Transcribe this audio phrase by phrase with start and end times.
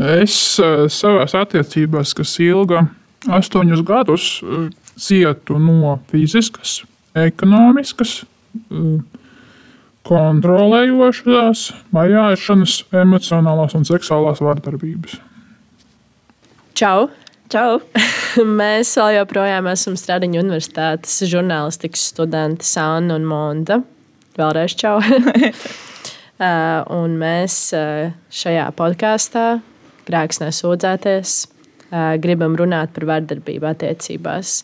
[0.00, 2.88] Es savā attiecībās, kas ilga
[3.30, 4.24] astoņus gadus,
[4.98, 6.80] cietu no fiziskas,
[7.14, 8.24] ekonomiskas,
[10.04, 15.20] kontrolējošās, vajāšanas, emocionālās un seksuālās vardarbības.
[16.74, 17.08] Čau!
[17.52, 17.78] Čau!
[18.60, 23.78] Mēs vēl joprojām esam Stradiņu universitātes žurnālistikas studenti Sāna un Monda.
[24.34, 24.98] Vēlreiz čau!
[26.34, 27.54] Un mēs
[28.34, 29.44] šajā podkāstā,
[30.08, 34.58] grēks nesūdzēties, uh, gribam runāt par vardarbību attiecībās.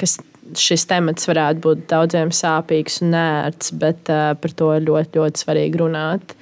[0.00, 0.18] Kas
[0.56, 5.80] šis temats varētu būt daudziem sāpīgs un nērts, bet par to ir ļoti, ļoti svarīgi
[5.82, 6.34] runāt.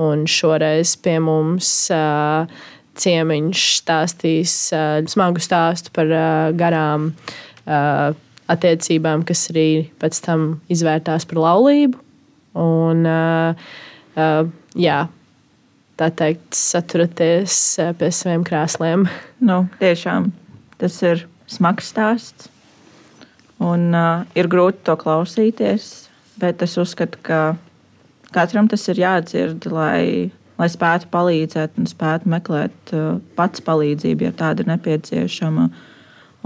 [0.00, 1.70] Un šoreiz pie mums
[2.96, 4.56] ciemiņš stāstīs
[5.12, 6.12] smagu stāstu par
[6.56, 7.10] garām
[8.46, 9.68] attiecībām, kas arī
[10.00, 12.00] pēc tam izvērtās par laulību.
[12.56, 14.46] Un, uh,
[14.80, 15.00] jā,
[15.96, 17.60] tā teikt, saturaties
[17.98, 19.06] pie saviem krēsliem.
[19.40, 20.30] Nu, tiešām
[20.80, 22.50] tas ir smags stāsts.
[23.62, 26.08] Un, uh, ir grūti to klausīties,
[26.40, 27.40] bet es uzskatu, ka
[28.34, 30.28] katram tas ir jādzird, lai,
[30.60, 35.70] lai spētu palīdzēt un spētu meklēt uh, pats palīdzību, ja tāda ir nepieciešama.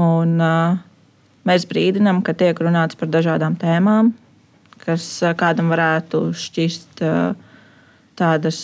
[0.00, 0.78] Un, uh,
[1.50, 4.12] mēs brīdinām, ka tiek runāts par dažādām tēmām,
[4.84, 7.02] kas kādam varētu šķist
[8.16, 8.60] tādas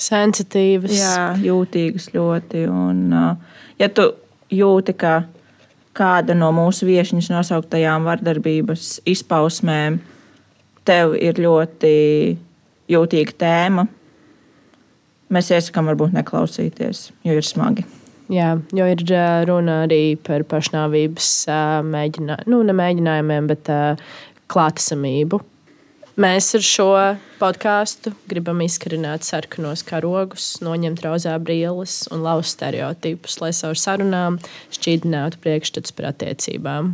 [0.00, 2.64] sensitīvas, jā, jūtīgas ļoti.
[2.72, 3.04] Un,
[3.80, 4.08] ja tu
[4.52, 5.20] jūti, ka
[5.96, 10.00] kāda no mūsu viesņas nosauktajām vardarbības izpausmēm
[10.88, 11.94] tev ir ļoti
[12.90, 13.86] jūtīga tēma,
[15.30, 17.86] mēs iesakām varbūt neklausīties, jo ir smagi.
[18.30, 19.02] Jā, jo ir
[19.48, 21.30] runa arī par pašnāvības
[21.90, 23.70] mēģinājumiem, nu, ne mēģinājumiem, bet
[24.50, 25.40] klātesamību.
[26.20, 26.86] Mēs ar šo
[27.40, 34.36] podkāstu gribam izkarināt sarkanos karogus, noņemt rozā brilles un lauzt stereotipus, lai savu sarunām
[34.76, 36.90] šķīdinātu priekšstats par attiecībām.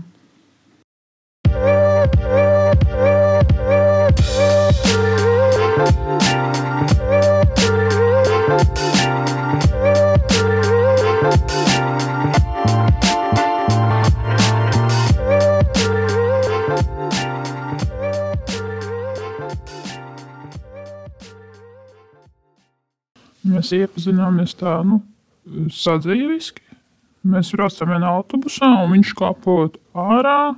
[23.67, 25.01] Mēs iepazināmies tā, nu,
[25.75, 26.63] sadzīviski.
[27.27, 30.55] Mēs braucam vienā autobusā, un viņš kāpot ārā.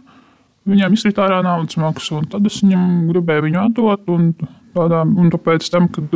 [0.69, 4.11] Viņam izkrīt ārā naudas maksa, un tad es viņam gribēju viņu atdot.
[4.13, 4.27] Un,
[4.77, 6.13] tādā, un pēc tam, kad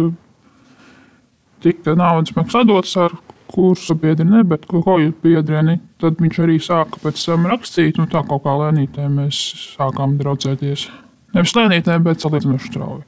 [1.65, 3.17] tika naudas maksa atdots ar
[3.49, 8.21] kursu biedri, bet ko koju biedrieni, tad viņš arī sāka pēc tam rakstīt, un tā
[8.29, 9.41] kaut kā lēnītē mēs
[9.79, 10.91] sākām draudzēties.
[11.33, 13.05] Nevis lēnītē, bet salīdzinoši strauji.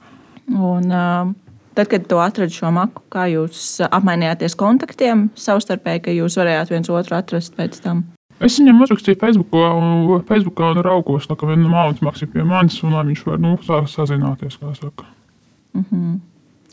[0.57, 1.35] Un, uh,
[1.75, 6.91] Tad, kad tu atradi šo maku, kā jūs apmainījāties kontaktiem savstarpēji, ka jūs varējāt viens
[6.93, 8.05] otru atrast pēc tam?
[8.43, 12.81] Es viņam uzrakstīju Facebookā, un, Facebookā un raugos, ka viena mākslas maksa ir pie manis,
[12.83, 13.57] un lai viņš var nu,
[13.91, 14.59] sazināties.
[14.63, 16.21] Mm -hmm.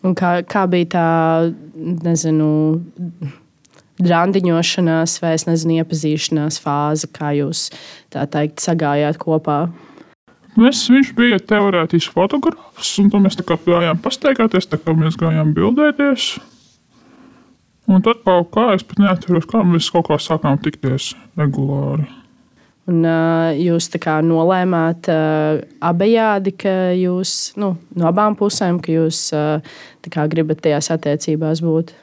[0.04, 2.50] Un kā, kā bija tā, nezinu,
[4.02, 7.70] randiņošanās vai nezinu, iepazīšanās fāze, kā jūs
[8.10, 9.70] tā teikt, sagājāt kopā?
[10.60, 15.54] Mēs, viņš bija teorētiski fotografs, un mēs tā kā gājām pastaigāties, tā kā mēs gājām
[15.56, 16.34] bildēties.
[17.92, 22.08] Un tad kaut kā, es pat neatceros, kā mēs kaut kā sākām tikties regulāri.
[22.90, 23.88] Un, uh, jūs
[24.26, 29.62] nolēmāt uh, abejādi, ka jūs nu, no abām pusēm, ka jūs uh,
[30.10, 31.94] kā, gribat tajās attiecībās būt.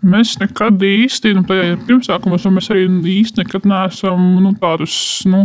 [0.00, 4.94] Mēs nekad īsti, nu, tajā pirmsākumā mēs arī īsti nekad neesam nu, tādus.
[5.28, 5.44] Nu,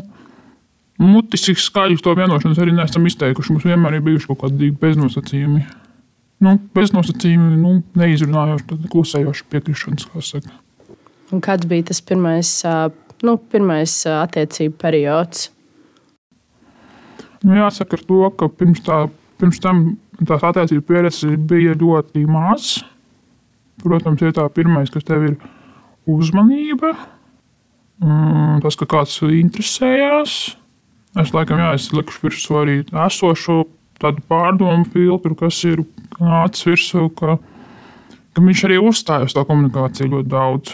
[1.01, 3.51] Mutiski skaļus to vienošanos arī neesam izteikuši.
[3.51, 5.65] Mums vienmēr ir bijuši kaut kādi beznosacījumi.
[6.45, 10.55] Nu, beznosacījumi, nu, neizrunājoši, klusējoši piekrišanas, kā saka.
[11.35, 12.51] Un kāds bija tas pirmais,
[13.27, 15.49] nu, pirmais attiecību periods?
[17.43, 19.05] Nu, jāsaka, to, ka pirms, tā,
[19.41, 19.85] pirms tam
[20.23, 22.77] tās attiecību pieredzes bija ļoti maz.
[23.83, 25.39] Protams, ir tā pirmais, kas tev ir
[26.07, 26.93] uzmanība,
[28.63, 30.55] tas, ka kāds interesējās
[31.15, 33.61] Es laikam, jā, es liku virsū arī esošo
[34.03, 35.85] tādu pārdomu filtru, kas ir
[36.19, 37.37] nācis virsū, ka,
[38.35, 40.73] ka viņš arī uzstājas to komunikāciju ļoti daudz.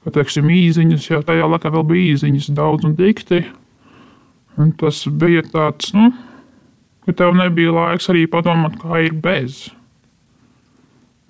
[0.00, 3.42] Ka, teiksim, īziņas, jau tajā laikā vēl bija īziņas daudz un dikti.
[4.60, 6.12] Un tas bija tāds, nu,
[7.04, 9.66] ka tev nebija laiks arī padomāt, kā ir bez.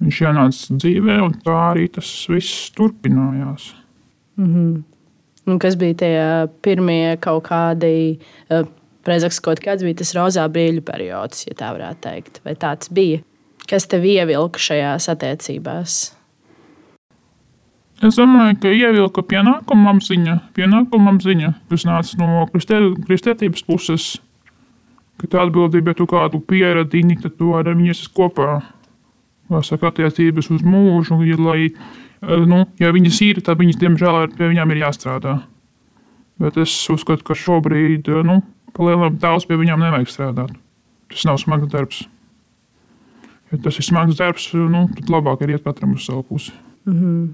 [0.01, 3.73] Viņš ienāca dzīvē, un tā arī tas viss turpinājās.
[4.37, 4.90] Mm -hmm.
[5.51, 6.15] Un kas bija tie
[6.63, 8.21] pirmie kaut kādi,
[9.07, 12.41] precīzāk sakot, kāds bija tas rozā brīļu periods, ja tā varētu teikt?
[12.47, 13.25] Vai tāds bija?
[13.71, 16.01] Kas tev ievilka šajās attiecībās?
[18.01, 24.07] Es domāju, ka ievilka pienākuma apziņa, pienākuma apziņa kas nāca no kristietības puses.
[25.21, 28.63] Ka tā atbildība, ja tu kādu pieradini, tad tu ar viņas kopā.
[29.67, 31.73] Saka, attiecības uz mūžu, ja, lai,
[32.23, 35.37] nu, ja viņas ir, tad viņas, diemžēl, pie viņām ir jāstrādā.
[36.41, 38.41] Bet es uzskatu, ka šobrīd, nu,
[38.77, 40.57] palielinām tēls pie viņām nevajag strādāt.
[41.11, 42.05] Tas nav smags darbs.
[43.51, 46.53] Ja tas ir smags darbs, nu, tad labāk ir iet katram uz savu pusi.
[46.87, 47.29] Mm -hmm.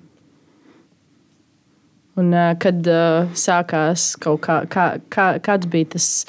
[2.17, 6.27] Un, kad uh, sākās kaut kā, kā, kā, kāds bija tas,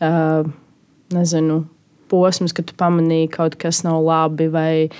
[0.00, 0.44] uh,
[1.12, 1.64] nezinu,
[2.08, 4.90] posms, kad tu pamanīji, ka kaut kas nav labi, vai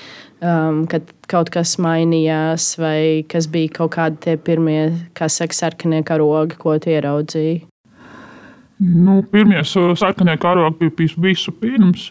[0.42, 4.80] um, kad kaut kas mainījās, vai kas bija kaut kādi tie pirmie,
[5.16, 7.60] kā saka, sarkanie karogi, ko tu ieraudzīji?
[8.80, 12.10] Nu, pirmie sarkanie karogi bija visu pirms.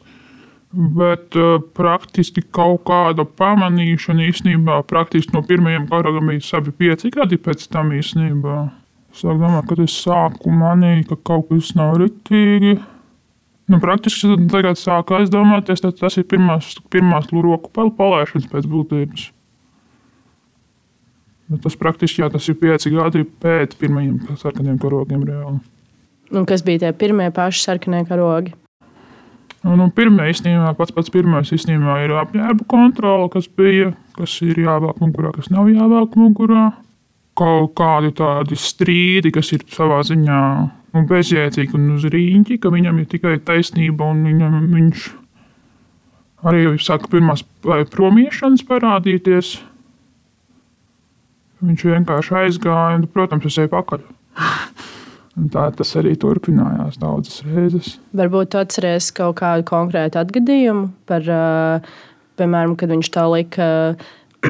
[0.69, 7.39] Bet uh, praktiski kaut kāda pamanīšana īstenībā praktiski no pirmajiem karogiem bija savi pieci gadi
[7.41, 8.59] pēc tam īstenībā.
[9.09, 12.75] Es domāju, kad es sāku manīt, ka kaut kas nav ritīgi.
[13.69, 19.27] Nu, praktiski tagad sāku aizdomāties, ka tas ir pirmās, pirmās roku palaišanas pēc būtības.
[21.49, 25.61] Bet tas praktiski jā, tas ir pieci gadi pēc pirmajiem sarkaniem karogiem reāli.
[26.29, 28.53] Un kas bija tie pirmie paši sarkanie karogi?
[29.65, 34.61] Nu, nu, pirmā īstenībā, pats pats pirmais īstenībā ir apģērba kontrole, kas bija, kas ir
[34.61, 36.69] jāvelk mugurā, kas nav jāvelk mugurā.
[37.39, 40.39] Kaut kādi tādi strīdi, kas ir savā ziņā
[40.95, 45.07] nu, bezjēdzīgi un uz rīņķi, ka viņam ir tikai taisnība un viņam, viņš
[46.49, 47.43] arī saka pirmās
[47.93, 49.57] promiešanas parādīties.
[51.59, 54.05] Viņš vienkārši aizgāja un, protams, es eju pakaļ.
[55.39, 57.93] Un tā tas arī turpinājās daudzas reizes.
[58.15, 61.27] Varbūt atcerēties kaut kādu konkrētu atgadījumu par,
[62.39, 63.69] piemēram, kad viņš tā lika,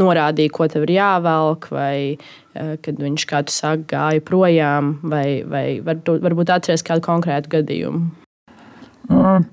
[0.00, 2.18] norādīja, ko tev ir jāvelk, vai
[2.54, 8.08] kad viņš kādu saka, gāja projām, vai, vai varbūt atcerēties kādu konkrētu gadījumu.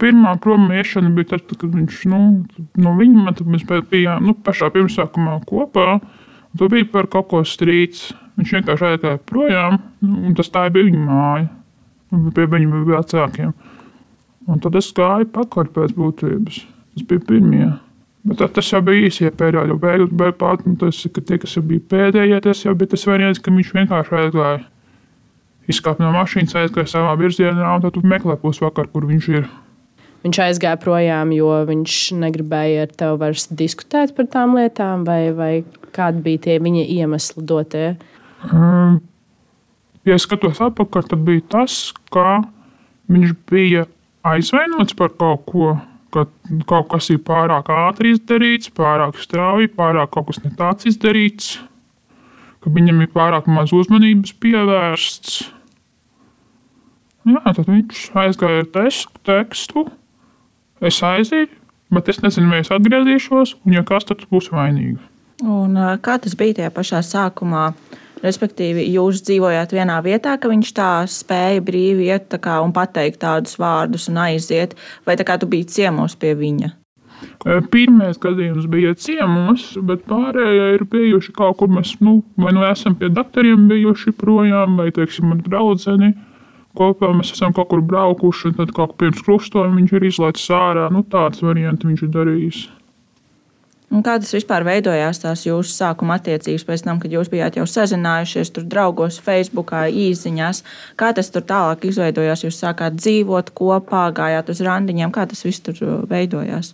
[0.02, 2.20] Pirmā promiešana bija tad, kad viņš nu,
[2.82, 6.00] no viņa mēs bijām nu, pašā pirmsākumā kopā.
[6.60, 8.10] Tur bija par kaut ko strīds.
[8.36, 11.48] Viņš vienkārši aizgāja projām, un tas tā bija viņa māja.
[12.36, 13.54] Pie viņa vecākiem.
[14.52, 16.60] Un tad es gāju pakaļ pēc būtības.
[16.96, 17.70] Tas bija pirmie.
[18.25, 19.75] Bet tas jau bija īsie perioди.
[19.77, 23.42] Beigās beig pat, nu, tas, ka tie, kas bija pēdējie, tas jau bija tas variants,
[23.42, 24.63] ka viņš vienkārši aizgāja.
[25.69, 29.48] Izkāpa no mašīnas, aizgāja savā virzienā, un tad meklē pusvakar, kur viņš ir.
[30.25, 35.51] Viņš aizgāja projām, jo viņš negribēja ar tevi vairs diskutēt par tām lietām, vai, vai
[35.94, 37.88] kādi bija tie viņa iemesli dotie?
[38.50, 39.04] Um,
[40.06, 41.77] ja skatos atpakaļ, tad bija tas,
[42.13, 42.42] ka
[43.13, 43.86] viņš bija
[44.25, 45.75] aizvainots par kaut ko,
[46.16, 46.26] ka
[46.70, 51.58] kaut kas ir pārāk ātri izdarīts, pārāk strauji, pārāk kaut kas ne tāds izdarīts,
[52.64, 55.44] ka viņam ir pārāk maz uzmanības pievērsts.
[57.26, 59.86] Jā, tad viņš aizgāja ar testu, tekstu.
[60.86, 61.50] Es aizēju,
[61.96, 65.02] bet es nezinu, vai es atgriezīšos, un ja kas tad būs vainīgs.
[65.44, 65.76] Un,
[66.06, 67.70] kā tas bija tajā pašā sākumā?
[68.24, 73.60] Respektīvi, jūs dzīvojāt vienā vietā, ka viņš tā spēja brīvi iet kā, un pateikt tādus
[73.60, 76.72] vārdus un aiziet, vai tā kā tu biji ciemos pie viņa?
[77.72, 81.70] Pirmais gadījums bija ciemos, bet pārējie ir bijuši kaut kur.
[81.72, 86.12] Mēs nu, vai nu esam pie doktoriem bijuši projām, vai teiksim, ar draugu.
[86.75, 90.51] Kopā mēs esam kaut kur braukuši, un tad kaut kā pirms krustojuma viņš ir izlaists
[90.51, 90.89] ārā.
[90.92, 92.66] Nu, tāds variants viņš ir darījis.
[93.94, 97.68] Un kā tas vispār veidojās, tās jūsu sākuma attiecības pēc tam, kad jūs bijāt jau
[97.70, 100.63] sazinājušies tur draugos, Facebookā, īsiņās?
[101.00, 102.44] Kā tas tur tālāk izveidojās?
[102.48, 106.74] Jūs sākāt dzīvot kopā, gājāt uz randiņiem, kā tas viss tur uh, veidojās?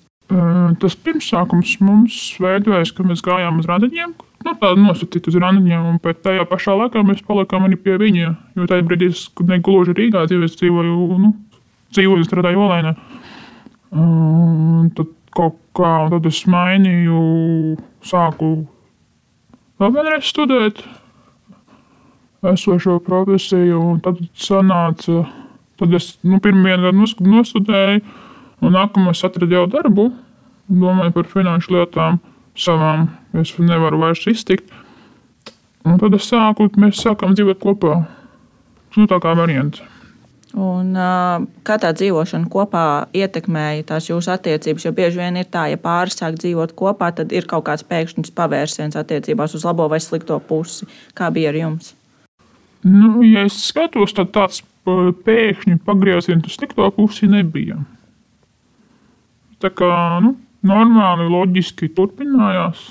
[0.79, 4.13] Tas pirmsākums mums veidojās, kad mēs gājām uz randiņiem.
[4.45, 8.31] Nu, tā nosūtīt uz randiņiem, pēc tajā pašā laikā mēs palikām arī pie viņa.
[8.57, 11.33] Jo tajā brīdī es negluži Rīgā dzīvoju, es dzīvoju, nu,
[11.91, 12.95] dzīvoju strādāju Olainā.
[13.91, 17.21] Un tad kaut kā tad es mainīju,
[18.05, 18.51] sāku
[19.81, 20.81] vēl vienreiz studēt
[22.51, 25.23] esošo profesiju, un tad sanāca,
[25.77, 28.01] tad es nu, pirmie gadu nostudēju,
[28.61, 30.09] un nākamais atradu jau darbu,
[30.69, 32.19] domāju par finanšu lietām
[32.57, 34.73] savām, es nevaru vairs iztikt.
[35.85, 37.95] Un tad es sāku, mēs sākām dzīvot kopā.
[38.97, 39.81] Nu, tā kā variants.
[40.51, 40.91] Un,
[41.63, 42.83] kā tā dzīvošana kopā
[43.15, 44.83] ietekmēja tās jūsu attiecības?
[44.83, 48.33] Jo bieži vien ir tā, ja pāris sāk dzīvot kopā, tad ir kaut kāds pēkšņs
[48.35, 50.89] pavērsiens attiecībās uz labo vai slikto pusi.
[51.15, 51.93] Kā bija ar jums?
[52.83, 57.79] Nu, ja es skatos, tad tāds pēkšņi pagrieziens uz slikto pusi nebija.
[59.61, 60.35] tā kā nu,
[60.67, 62.89] normāli, loģiski turpinājās.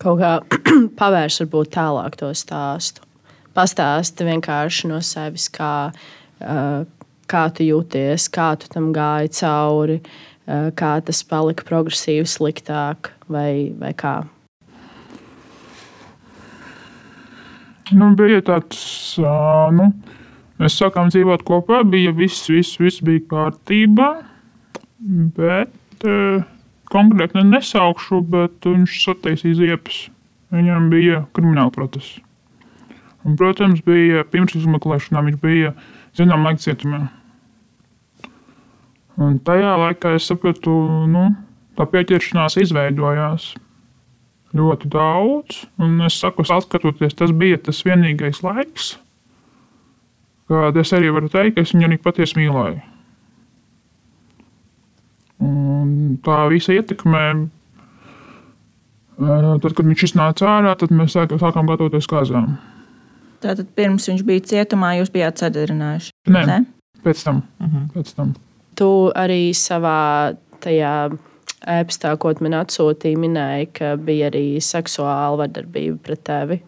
[0.00, 0.36] Kaut kā
[1.00, 3.02] pavērst varbūt tālāk to stāstu.
[3.56, 10.70] Pastāsti vienkārši no sevis, kā, uh, kā tu jūties, kā tu tam gāji cauri, uh,
[10.76, 14.18] kā tas palika progresīvi sliktāk vai, vai kā.
[17.94, 18.80] Nu, bija tāds,
[19.22, 19.92] uh, nu,
[20.58, 24.10] mēs sākām dzīvot kopā, bija viss, viss, viss bija kārtībā,
[25.36, 26.42] bet uh,
[26.90, 30.06] konkrēti nesaukšu, bet viņš sataisīja ziepes.
[30.54, 32.20] Viņam bija krimināla process.
[33.26, 35.72] Un, protams, bija pirms izmeklēšanā viņš bija
[36.16, 37.04] zināmā laika cietumā.
[39.16, 40.72] Un tajā laikā es sapratu,
[41.08, 41.30] nu,
[41.76, 43.54] tā pieķeršanās izveidojās
[44.56, 45.62] ļoti daudz.
[45.80, 48.96] Un es saku, skatoties, tas bija tas vienīgais laiks,
[50.50, 52.84] kad es arī varu teikt, ka es viņu arī patiesi mīlēju.
[55.46, 55.90] Un
[56.24, 57.24] tā visa ietekmē,
[59.20, 62.56] tad, kad viņš iznāca ārā, tad mēs sākām gatavoties kāzām.
[63.44, 66.12] Tātad pirms viņš bija cietumā, jūs bijāt sadarinājuši?
[66.32, 66.64] Nē, ne?
[67.06, 67.42] pēc tam.
[67.60, 67.88] Uh -huh.
[67.94, 68.34] pēc tam.
[68.74, 70.94] Tu arī savā tajā
[71.66, 76.60] ēpastā, ko man atsūtīja, minēja, ka bija arī seksuāla vardarbība pret tevi.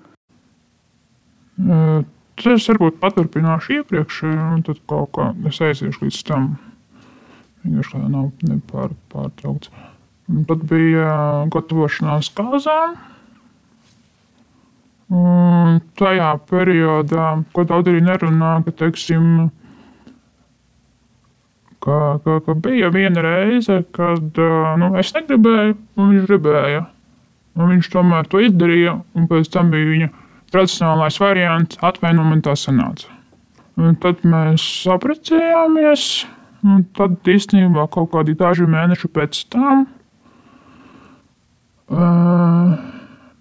[2.39, 6.57] Tas varbūt paturpināšu iepriekš, un tad kaut kā es aiziešu līdz tam.
[7.65, 9.71] Vienkārši tā nav nepār, pārtraukts.
[10.29, 12.97] Un tad bija gatavošanās kāzām.
[15.09, 19.49] Un tajā periodā, ko daudz arī nerunā, ka, teiksim,
[21.81, 24.41] ka, ka, ka bija viena reize, kad
[24.83, 26.87] nu, es negribēju, un viņš gribēja.
[27.59, 30.11] Un viņš tomēr to izdarīja, un pēc tam bija viņa
[30.53, 33.15] tradicionālais variants, atvainojums, un tā sanāca.
[33.79, 34.63] Un tad mēs
[34.93, 36.05] apprecējāmies.
[36.67, 39.85] Un tad īstenībā kaut kādi daži mēneši pēc tam
[41.87, 42.73] uh,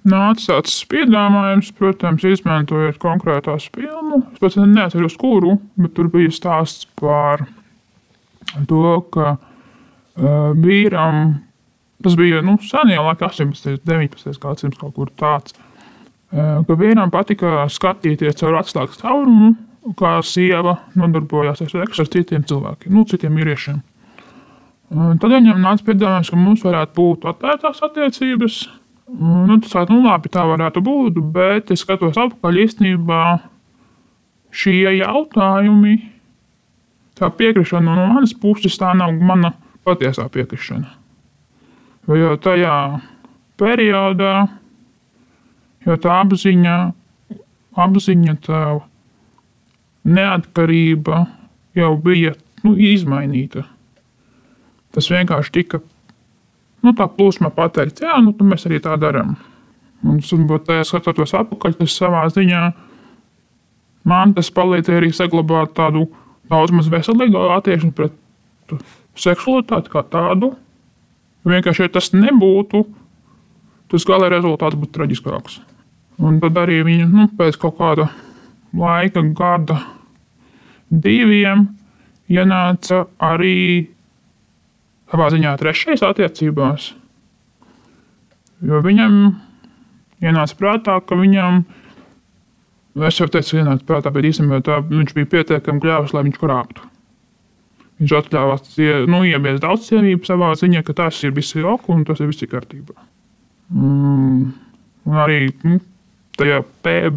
[0.10, 4.24] nāca tāds piedāvājums, protams, izmantojot konkrētās filmu.
[4.34, 7.46] Es pats neatceros, kuru, bet tur bija stāsts par
[8.70, 8.84] to,
[9.14, 11.38] ka uh, vīram,
[12.06, 15.56] tas bija nu, senie laiki, 18, 19 gadsimts kaut kur tāds,
[16.34, 19.56] uh, ka vīram patika skatīties caur atslēgas caurumu
[19.96, 23.78] kā sieva nodarbojās ar seksu ar citiem cilvēkiem, nu, citiem vīriešiem.
[24.88, 28.60] Tad viņam nāca piedāvājums, ka mums varētu būt atvērtās attiecības.
[29.08, 33.22] Nu, tas nu, labi, tā varētu būt, bet es skatos atpakaļ īstenībā
[34.52, 35.94] šie jautājumi,
[37.16, 39.54] tā piekrišana no manas puses, tā nav mana
[39.88, 40.92] patiesā piekrišana.
[42.20, 42.76] Jo tajā
[43.60, 44.36] periodā,
[45.88, 46.76] jo tā apziņa,
[47.80, 48.84] apziņa tev
[50.08, 51.26] neatkarība
[51.80, 53.64] jau bija nu, izmainīta.
[54.96, 55.82] Tas vienkārši tika
[56.88, 59.36] nu, tā plūsma pateikt, jā, nu, mēs arī tā darām.
[60.08, 62.62] Un, tajā skatoties atpakaļ, tas savā ziņā
[64.08, 66.06] man tas palīdzēja arī saglabāt tādu
[66.52, 68.16] daudz maz veselīgu attieksmi pret
[69.18, 70.54] seksualitāti kā tādu.
[71.48, 72.84] Vienkārši, ja tas nebūtu,
[73.92, 75.60] tas gala rezultāts būtu traģiskāks.
[76.24, 78.10] Un tad arī viņa nu, pēc kaut kāda
[78.76, 79.80] laika, gada
[80.90, 81.68] diviem
[82.32, 83.88] ienāca arī
[85.12, 86.92] savā ziņā trešais attiecībās.
[88.66, 89.18] Jo viņam
[90.26, 91.64] ienāca prātā, ka viņam,
[93.08, 96.88] es jau teicu, ienāca prātā, bet īstenībā tā, viņš bija pietiekami gļēvs, lai viņš krāptu.
[97.98, 98.74] Viņš atļāvās
[99.10, 102.50] nu, ieviest daudz cienību savā ziņā, ka tas ir viss ok un tas ir viss
[102.50, 102.98] kārtībā.
[103.74, 104.52] Mm,
[105.10, 105.80] un arī nu,
[106.38, 106.62] tajā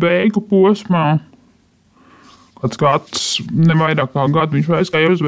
[0.00, 1.20] beigu posmā
[2.60, 3.20] Kāds gads,
[3.56, 5.22] ne vairāk kā gadu viņš aizgāja uz,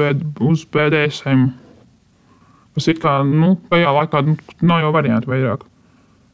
[0.45, 1.47] uz PDSM.
[2.73, 5.67] Tas ir kā, nu, tajā laikā nu, nav jau variantu vairāk.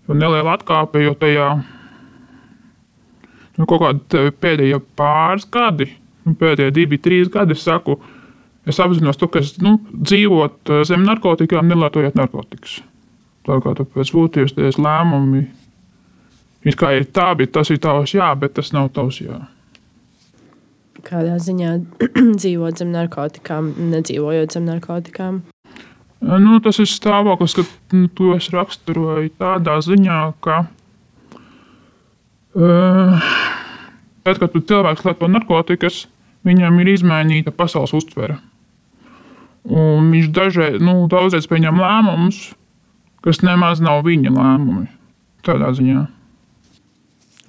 [0.08, 1.50] Jo neliela atkāpe, jo tajā
[3.60, 5.90] nu, kaut kādi pēdējie pāris gadi,
[6.26, 7.98] nu, pēdējie divi, trīs gadi, es saku,
[8.70, 12.80] es apzinos to, ka es, nu, dzīvot eh, zem narkotikām, nelietojot narkotikas.
[13.48, 15.46] Tā kā pēc būtības tie lēmumi,
[16.70, 19.40] it kā ir tā, bet tas ir tavs jā, bet tas nav tavs jā
[21.06, 21.76] kādā ziņā
[22.42, 25.42] dzīvot zem narkotikām, nedzīvojot zem narkotikām?
[26.20, 27.64] Nu, tas ir stāvoklis, ka
[27.96, 30.58] nu, to es raksturoju tādā ziņā, ka
[32.60, 33.30] uh,
[34.28, 36.04] tad, kad cilvēks lieto narkotikas,
[36.48, 38.40] viņam ir izmainīta pasaules uztvere.
[39.70, 42.44] Un viņš dažreiz, nu, daudzreiz pieņem lēmumus,
[43.24, 44.88] kas nemaz nav viņa lēmumi.
[45.48, 46.06] Tādā ziņā.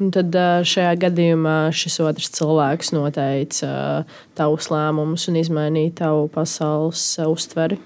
[0.00, 0.32] Un tad
[0.64, 3.70] šajā gadījumā šis otrs cilvēks noteica
[4.38, 7.76] tavus lēmumus un izmainīja tavu pasaules uztveri.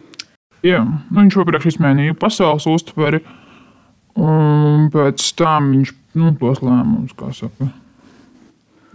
[0.64, 0.80] Jā,
[1.12, 3.18] viņš iepriekš izmainīja pasaules uztveri,
[4.16, 7.68] un pēc tam viņš nu, tos lēmumus, kā saka.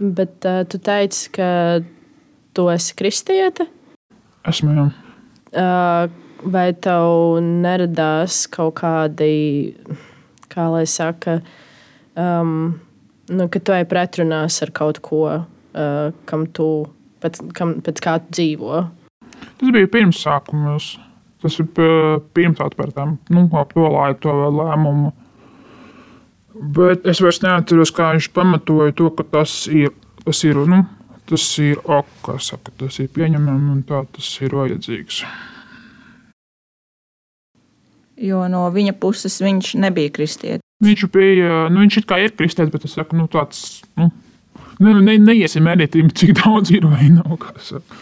[0.00, 1.46] Bet uh, tu teici, ka
[2.56, 3.68] tu esi kristiete.
[4.50, 4.86] Esmu jau.
[5.50, 6.08] Uh,
[6.42, 9.76] vai tev neradās kaut kādi,
[10.50, 11.36] kā lai saka,
[12.18, 12.72] um,
[13.30, 16.66] nu, ka tu ej pretrunās ar kaut ko, uh, kam tu,
[17.22, 18.82] pēc, kam, pēc kā tu dzīvo?
[19.60, 20.96] Tas bija pirms sākumos.
[21.40, 21.68] Tas ir
[22.36, 25.12] pirms atvērtām, nu, ap to lēmumu.
[26.60, 29.94] Bet es vairs neatceros, kā viņš pamatoja to, ka tas ir,
[30.26, 30.82] tas ir, nu,
[31.30, 35.22] tas ir ok, saka, tas ir pieņemami un tā tas ir vajadzīgs.
[38.20, 40.66] Jo no viņa puses viņš nebija kristietis.
[40.84, 44.10] Viņš bija, nu, viņš it kā ir kristietis, bet es saku, nu, tāds, nu,
[44.80, 48.00] ne, ne, neiesim medīt, cik daudz ir vai nav, kā saka.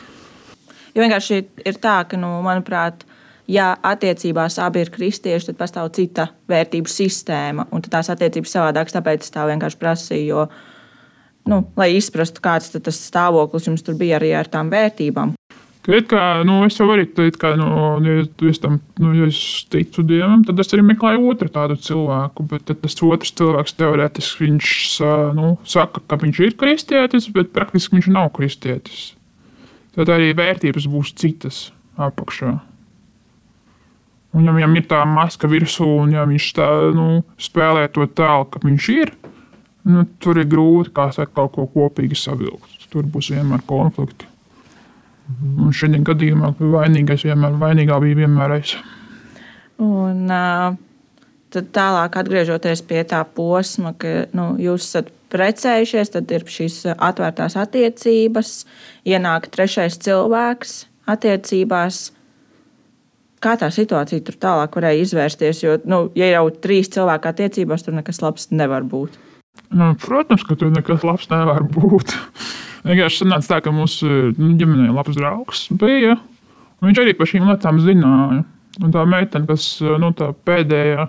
[0.96, 3.04] Jo vienkārši ir tā, ka, nu, manuprāt,
[3.48, 8.96] ja attiecībās abi ir kristieši, tad pastāv cita vērtību sistēma, un tās attiecības savādākas.
[8.98, 10.46] Tāpēc es tā vienkārši prasīju, jo,
[11.48, 15.34] nu, lai izprastu, kāds tas stāvoklis jums tur bija arī ar tām vērtībām.
[15.88, 17.68] It kā, nu, es jau arī teicu, ka, nu,
[18.04, 19.38] ja, es tam, nu, ja es
[19.72, 22.44] ticu dievam, tad es arī meklēju otru tādu cilvēku.
[22.50, 24.72] Bet tas otrs cilvēks teorētiski viņš
[25.38, 29.14] nu, saka, ka viņš ir kristietis, bet praktiski viņš nav kristietis.
[29.96, 32.58] Tad arī vērtības būs citas apakšā.
[34.38, 38.46] Un, ja viņam ir tā maska virsū, un ja viņš tā, nu, spēlē to tēlu,
[38.52, 39.10] ka viņš ir,
[39.90, 42.86] nu, tur ir grūti saka, kaut ko kopīgi savilkt.
[42.92, 44.28] Tur būs vienmēr konflikti.
[45.28, 45.56] Mhm.
[45.66, 48.76] Un šajā gadījumā vainīgais vienmēr vainīgā bija vienmēr es.
[49.82, 50.30] Un,
[51.52, 57.58] tad tālāk, atgriežoties pie tā posma, ka nu, jūs esat precējušies, tad ir šīs atvērtās
[57.60, 58.54] attiecības,
[59.08, 60.78] ienāk trešais cilvēks
[61.08, 62.08] attiecībās
[63.42, 65.62] kā tā situācija tur tālāk varēja izvērsties?
[65.64, 69.18] Jo, nu, ja jau trīs cilvēki attiecībās, tur nekas labs nevar būt.
[69.74, 72.14] Nu, protams, ka tur nekas labs nevar būt.
[72.88, 76.16] Vienkārši sanāca tā, ka mūsu nu, ģimenē labs draugs bija.
[76.84, 78.44] Viņš arī par šīm lietām zināja.
[78.78, 81.08] Un tā meitene, kas nu, tā pēdējā,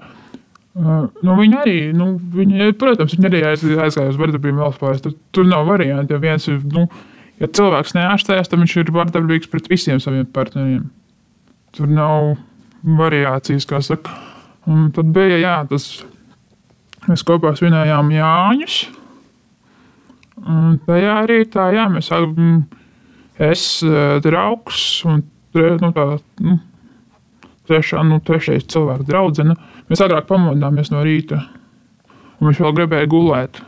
[0.80, 5.04] nu, viņa arī, nu, viņa, protams, viņa arī aizgāja uz vardarbību spēlēs.
[5.06, 6.16] Tur, tur nav variantu.
[6.16, 6.88] Ja viens ir, nu,
[7.42, 10.88] ja cilvēks neārstējas, tad viņš ir vardarbīgs pret visiem saviem partneriem.
[11.76, 12.36] Tur nav
[12.84, 14.16] variācijas, kā saka.
[14.70, 15.90] Un tad bija jā, tas,
[17.08, 18.80] mēs kopā svinējām Jāņus.
[20.40, 22.12] Un tajā arī tā, jā, mēs
[23.40, 26.06] es, eh, draugs un nu, tā,
[26.46, 26.60] nu,
[27.68, 29.56] trešā, nu, trešais cilvēks draudzene.
[29.90, 31.42] Mēs agrāk pamodāmies no rīta,
[32.40, 33.62] un viņš vēl gribēja gulēt.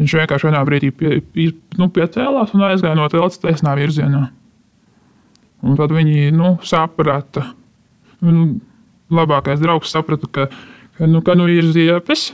[0.00, 4.26] Viņš vienkārši vienā brīdī pie, pie, nu, piecēlās un aizgāja no telpas taisnā virzienā.
[5.64, 7.46] Un tad viņi nu, saprata,
[8.24, 8.48] nu,
[9.14, 10.48] labākais draugs saprata, ka,
[10.98, 12.32] ka, nu, ka nu ir ziepes.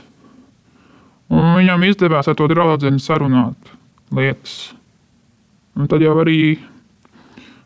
[1.31, 3.71] Un viņam izdevās ar to draugu sarunāt
[4.11, 4.73] lietas.
[5.79, 6.57] Un tad jau arī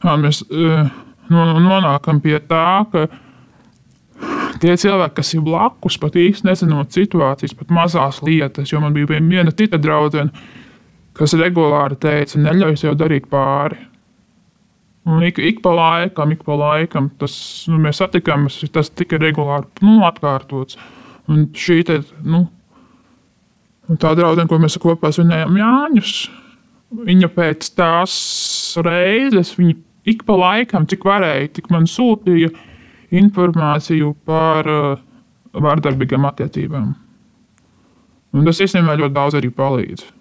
[0.06, 0.86] jā, mēs uh,
[1.32, 3.08] nonākam pie tā, ka
[4.62, 9.18] tie cilvēki, kas ir blakus, pat īsti nezinot situācijas, pat mazās lietas, jo man bija
[9.18, 10.32] viena cita draudzene,
[11.16, 13.80] kas regulāri teica, neļauj sev darīt pāri.
[15.06, 17.36] Un ik, ik pa laikam, ik pa laikam tas,
[17.70, 20.80] nu, mēs satikāmies, tas tika regulāri nu, atkārtots.
[21.30, 22.42] Un šī te, nu,
[24.02, 26.16] tā draudzene, ko mēs kopā svinējām Jāņus,
[27.06, 28.16] viņa pēc tās
[28.82, 29.78] reizes, viņa
[30.10, 32.50] ik pa laikam, cik varēja, tik man sūtīja
[33.14, 34.98] informāciju par uh,
[35.54, 36.92] vārdarbīgām attiecībām.
[38.36, 40.15] Un tas īstenībā ļoti daudz arī palīdz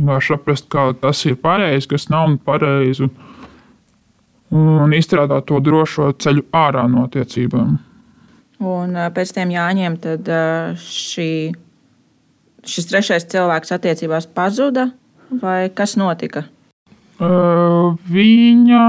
[0.00, 3.08] vienkārši saprast, kā tas ir pareizi, kas nav pareizi,
[4.50, 7.76] un izstrādāt to drošo ceļu ārā no attiecībām.
[8.60, 10.26] Un pēc tam jāņem, tad
[10.84, 11.30] šī,
[12.66, 14.90] šis trešais cilvēks attiecībās pazuda,
[15.40, 16.44] vai kas notika?
[17.20, 18.82] Uh, viņa,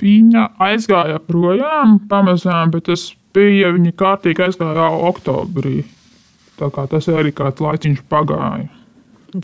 [0.00, 5.82] viņa aizgāja projām pamazām, bet tas bija viņa kārtīgi aizgāja oktobrī.
[6.56, 8.75] Tā kā tas arī kāds laiciņš pagāja.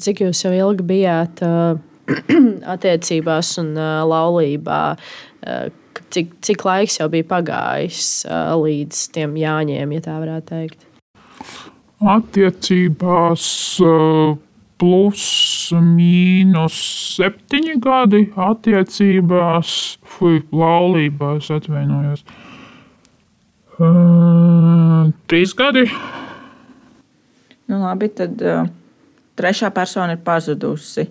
[0.00, 1.76] Cik jūs jau ilgi bijāt uh,
[2.74, 4.82] attiecībās un uh, laulībā?
[5.42, 5.66] Uh,
[6.14, 10.86] cik, cik laiks jau bija pagājis uh, līdz tiem jāņiem, ja tā varētu teikt?
[12.12, 13.44] Attiecībās
[13.84, 14.34] uh,
[14.82, 15.26] plus
[15.76, 16.78] mīnus
[17.18, 19.76] septiņi gadi, attiecībās,
[20.16, 22.24] fui, laulībā es atvainojos.
[23.82, 25.88] Uh, trīs gadi.
[27.68, 28.40] Nu, labi, tad.
[28.40, 28.70] Uh
[29.36, 31.08] trešā persona ir pazudusi.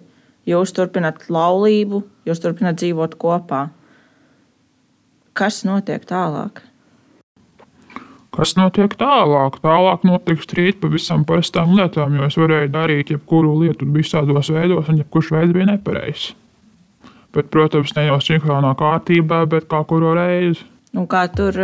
[0.49, 3.69] Jūs turpināt laulību, jūs turpināt dzīvot kopā.
[5.33, 6.61] kas notiek tālāk?
[8.31, 9.59] Kas notiek tālāk?
[9.63, 14.87] Tālāk notiek strīds par visām parastām lietām, jo es varēju darīt jebkuru lietu visādos veidos,
[14.87, 16.31] un jebkurš veids bija nepareizs.
[17.35, 20.63] Bet, protams, ne jau sinhronā kārtībā, bet kā kuru reizi.
[20.95, 21.55] Un kā tur,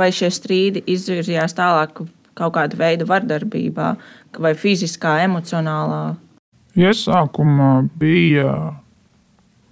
[0.00, 2.02] vai šie strīdi izvirzījās tālāk
[2.36, 3.94] kaut kāda veida vardarbībā,
[4.42, 6.16] vai fiziskā, emocionālā?
[6.76, 8.52] Iesākumā bija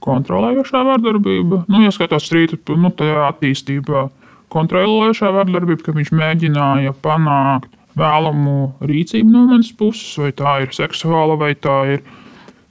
[0.05, 1.65] kontrolējošā vardarbība.
[1.69, 2.91] Nu, ja skatās strīdu nu,
[3.29, 4.09] attīstībā,
[4.55, 11.39] kontrolējošā vardarbība, ka viņš mēģināja panākt vēlamu rīcību no manas puses, vai tā ir seksuāla,
[11.41, 12.03] vai tā ir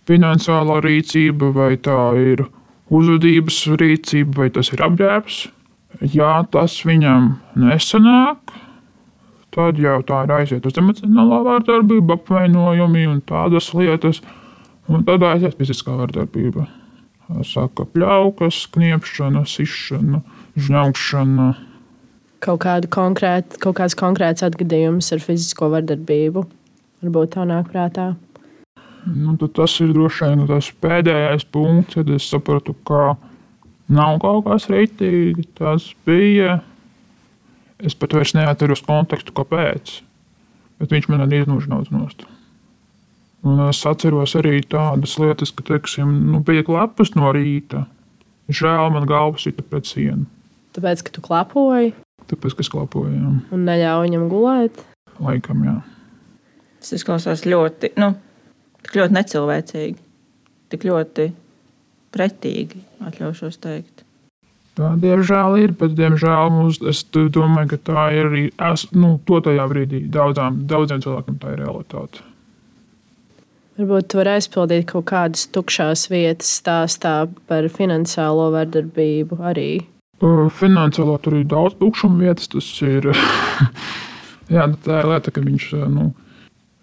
[0.10, 2.46] finansiālā rīcība, vai tā ir
[2.94, 5.40] uzvedības rīcība, vai tas ir apģērbs.
[6.14, 8.54] Ja tas viņam nesanāk,
[9.54, 14.22] tad jau tā ir aiziet uz emocionālā vardarbību, apvainojumi un tādas lietas,
[14.90, 16.68] un tad aiziet fiziskā vardarbība.
[17.48, 20.20] Saka, pļaukas, kniepšana, sišana,
[20.60, 21.54] žņaukšana.
[22.44, 26.44] Kaut, kādu konkrētu, kaut kāds konkrēts atgadījums ar fizisko vardarbību
[27.04, 28.14] varbūt tā nāk prātā.
[29.04, 33.16] Nu, tas ir droši vien tas pēdējais punkts, kad es sapratu, ka
[33.92, 35.50] nav kaut kas rītīgi.
[35.60, 36.62] Tas bija.
[37.84, 39.98] Es pat vairs neatceros kontekstu, kāpēc.
[40.80, 42.24] Bet viņš man arī iznūžināts nost.
[43.44, 47.84] Un es atceros arī tādas lietas, ka, teiksim, nu, bija klapas no rīta.
[48.48, 50.26] Žēl man galva sita pret sienu.
[50.76, 51.92] Tāpēc, ka tu klapoji?
[52.32, 53.32] Tāpēc, ka es klapoju, jā.
[53.56, 54.80] Un neļauj viņam gulēt?
[55.20, 55.76] Laikam, jā.
[56.80, 58.14] Tas izklausās ļoti, nu,
[58.96, 60.00] ļoti necilvēcīgi.
[60.74, 61.28] Tik ļoti
[62.16, 63.93] pretīgi, atļaušos teikt.
[64.74, 69.38] Tā, diemžēl, ir, bet, diemžēl, mums, es domāju, ka tā ir arī es, nu, to
[69.46, 72.24] tajā brīdī daudzām, daudziem cilvēkiem tā ir realitāte.
[73.78, 77.14] Varbūt tu vari aizpildīt kaut kādas tukšās vietas stāstā
[77.50, 79.70] par finansiālo vardarbību arī.
[80.58, 82.50] Finansiālo tur ir daudz tukšumu vietas.
[82.54, 83.10] Tas ir
[84.56, 86.10] jā, nu, tā ir lieta, ka viņš, nu,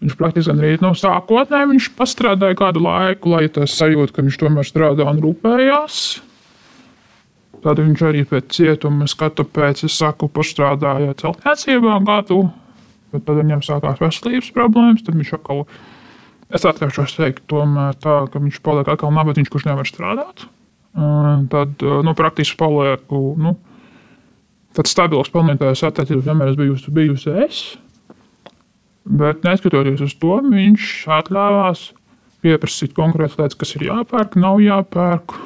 [0.02, 4.66] viņš praktiski arī no sākotnēji viņš pastrādāja kādu laiku, lai tas sajūta, ka viņš tomēr
[4.66, 6.02] strādā un rūpējās.
[7.60, 12.42] Tad viņš arī pēc cietuma skatu pēc, es saku, pastrādāja celtniecībā gadu,
[13.12, 15.66] bet tad viņam sākās veselības problēmas, tad viņš atkal
[16.50, 20.48] Es atļaušos teikt, tomēr tā, ka viņš paliek atkal nabadzīgs, kurš nevar strādāt.
[21.52, 23.54] Tad nu, praktiski palieku nu,
[24.74, 27.60] tāds stabils pelnītājs attiecības vienmēr bijusi, bijusi es.
[29.06, 31.86] Bet neskatoties uz to, viņš atļāvās
[32.42, 35.36] pieprasīt konkrētas lietas, kas ir jāpērk, nav jāpērk,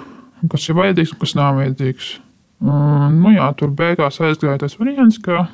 [0.52, 2.10] kas ir vajadzīgs un kas nav vajadzīgs.
[2.64, 5.46] Un, nu, jā, tur beigās aizgāja tas variants, ka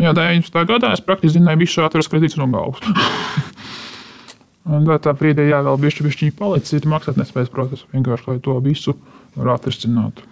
[0.00, 0.60] jā, 19.
[0.70, 2.84] gadā es praktiski zināju visu atveres kredītus no galvas.
[4.64, 8.94] Un tā brīdī, jā, vēl bišķi, bišķi palicis, ir maksātnespējas process, vienkārši, lai to visu
[9.36, 10.22] var atrisināt.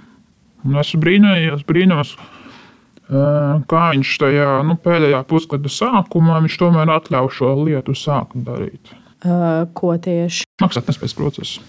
[0.64, 2.14] Un es brīnījos, brīnos,
[3.68, 8.94] kā viņš tajā nu, pēdējā pusgada sākumā, viņš tomēr atļauj šo lietu sākt darīt.
[9.22, 10.48] Uh, ko tieši?
[10.64, 11.60] Maksātnespējas process.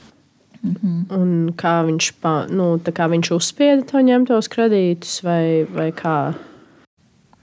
[0.64, 1.18] Mm -hmm.
[1.20, 6.34] Un kā viņš, pa, nu, kā viņš uzspieda to ņemt tos kredītus, vai, vai kā?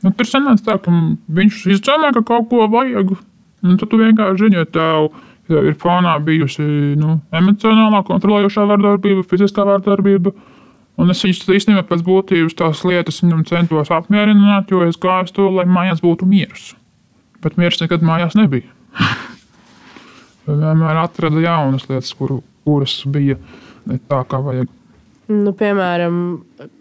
[0.03, 0.91] Nu, tur sanāca tā, ka
[1.29, 3.17] viņš izdomāja, ka kaut ko vajag
[3.61, 5.11] Un tad tu vienkārši zini, ja tev,
[5.51, 6.65] tev ir fonā bijusi
[6.99, 10.33] nu, emocionālā, kontrolējošā vardarbība, fiziskā vardarbība.
[11.01, 15.67] Un es īstenībā pēc būtības tās lietas viņam centos apmierināt, jo es gāju to, lai
[15.69, 16.75] mājās būtu miers.
[17.45, 18.69] Bet miers nekad mājās nebija.
[20.49, 23.39] Vienmēr atrada jaunas lietas, kuru, kuras bija
[23.89, 24.69] ne tā, kā vajag.
[25.31, 26.15] Nu, piemēram,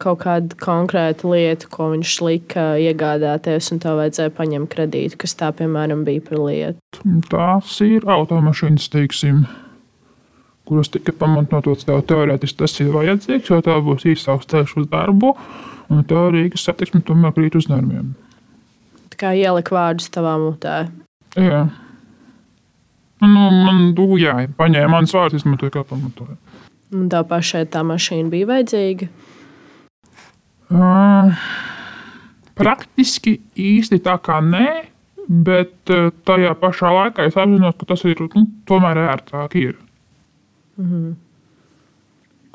[0.02, 5.52] kaut kāda konkrēta lieta, ko viņš lika iegādāties, un tev vajadzēja paņemt kredītu, kas tā,
[5.54, 7.04] piemēram, bija par lietu.
[7.30, 9.44] Tās ir automašīnas, teiksim,
[10.70, 15.36] kuras tika pamatotas tev teorētiski tas ir vajadzīgs, jo tev būs īsāks ceļš uz darbu,
[15.94, 18.16] un tev Rīgas satiksme tomēr krīt uz nerviem.
[19.14, 20.76] Tā kā ielika vārdus tavā mutē.
[21.38, 21.68] Jā.
[23.20, 26.38] Nu, man dūjā, paņēma manas vārdus, izmantoja kā pamatojumu.
[26.96, 29.10] Un tā pašai tā mašīna bija vajadzīga?
[30.70, 31.34] Uh,
[32.58, 34.70] praktiski īsti tā kā nē,
[35.30, 35.94] bet
[36.26, 39.56] tajā pašā laikā es apzinos, ka tas ir nu, tomēr ērtāk.
[39.56, 39.78] Ir.
[40.78, 41.16] Mm -hmm.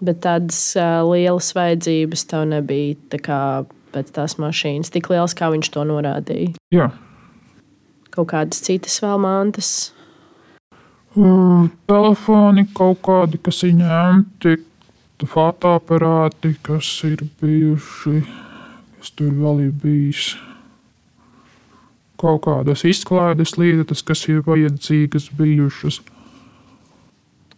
[0.03, 3.41] Bet tādas uh, lielas vajadzības tev nebija tā kā
[3.93, 6.55] pēc tās mašīnas, tik liels, kā viņš to norādīja.
[6.75, 6.91] Jā.
[8.11, 9.94] Kaut kādas citas vēl mantas.
[11.15, 14.57] Mm, telefoni kaut kādi, kas ir ņemti,
[15.25, 18.19] fotoaparāti, kas ir bijuši,
[18.99, 20.35] kas tur vēl ir bijis.
[22.21, 26.01] Kaut kādas izklaides lietas, kas ir vajadzīgas bijušas.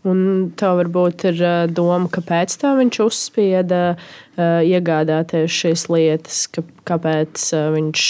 [0.06, 1.40] Un tev varbūt ir
[1.74, 3.80] doma, kāpēc tā viņš uzspieda
[4.36, 6.44] iegādāties šīs lietas,
[6.86, 8.04] kāpēc viņš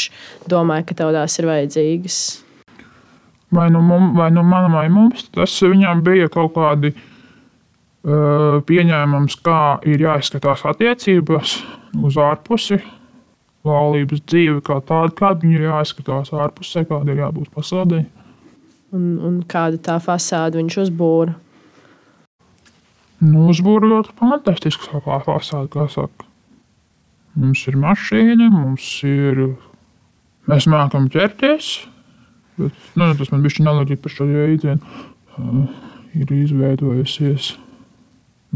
[0.50, 2.20] domāja, ka tev tās ir vajadzīgas.
[3.56, 9.38] Vai nu, mum, vai nu manam, vai mums tas viņam bija kaut kādi uh, pieņēmums,
[9.46, 11.56] kā ir jāizskatās attiecības
[12.04, 12.82] uz ārpusi,
[13.66, 18.04] laulības dzīve kā tāda, kāda viņa ir jāizskatās ārpusē, kāda ir jābūt pasaulē.
[18.94, 21.34] Un, un kāda tā fasāde viņš uzbūra?
[23.24, 26.26] Nu, uzbūra ļoti fantastisks fasāde, kā saka.
[27.36, 29.46] Mums ir mašīna, mums ir.
[30.46, 31.88] Mēs mākam ķerties.
[32.56, 35.66] Bet, nu, tas man bija analoģija par šo jēdzienu.
[36.16, 37.50] Ir izveidojusies.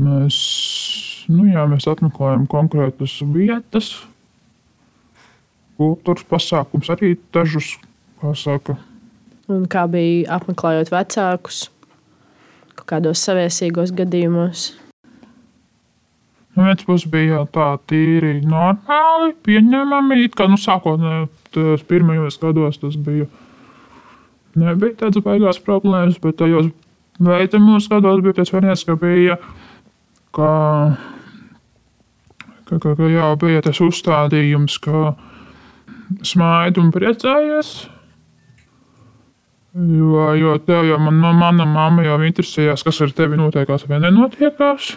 [0.01, 0.37] Mēs,
[1.29, 3.91] nu, jā, mēs apmeklējam konkrētas vietas,
[5.81, 7.75] kultūras pasākums, arī dažus,
[8.39, 8.79] saka.
[9.51, 11.67] Un kā bija apmeklējot vecākus?
[12.91, 14.71] kādos saviesīgos gadījumos?
[16.57, 20.25] Nu, viens puses bija tā tīri normāli, pieņemami.
[20.27, 23.29] It kā nu, sākotnēji pirmajos gados tas bija.
[24.59, 26.71] Nebija tādas baigās problēmas, bet tajos
[27.23, 29.37] veicamos gados bija tas variants, ka bija.
[30.35, 30.51] Ka,
[32.67, 35.15] ka, ka, ka jā, bija tas uzstādījums, ka
[36.27, 37.73] smaidu un priecājies.
[39.71, 44.97] Jo, jo tev jau man, mana mamma jau interesējās, kas ar tevi notiekās vai nenotiekās.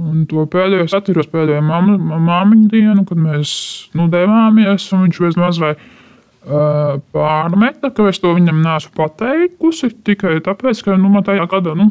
[0.00, 3.50] Un to pēdējo es atceros pēdējo māmiņu dienu, kad mēs
[3.98, 5.99] nu, devāmies, un viņš bez mazliet uh,
[6.40, 9.90] pārmeta, ka es to viņam neesmu pateikusi.
[10.06, 11.90] Tikai tāpēc, ka nu, man tajā gadā, nu,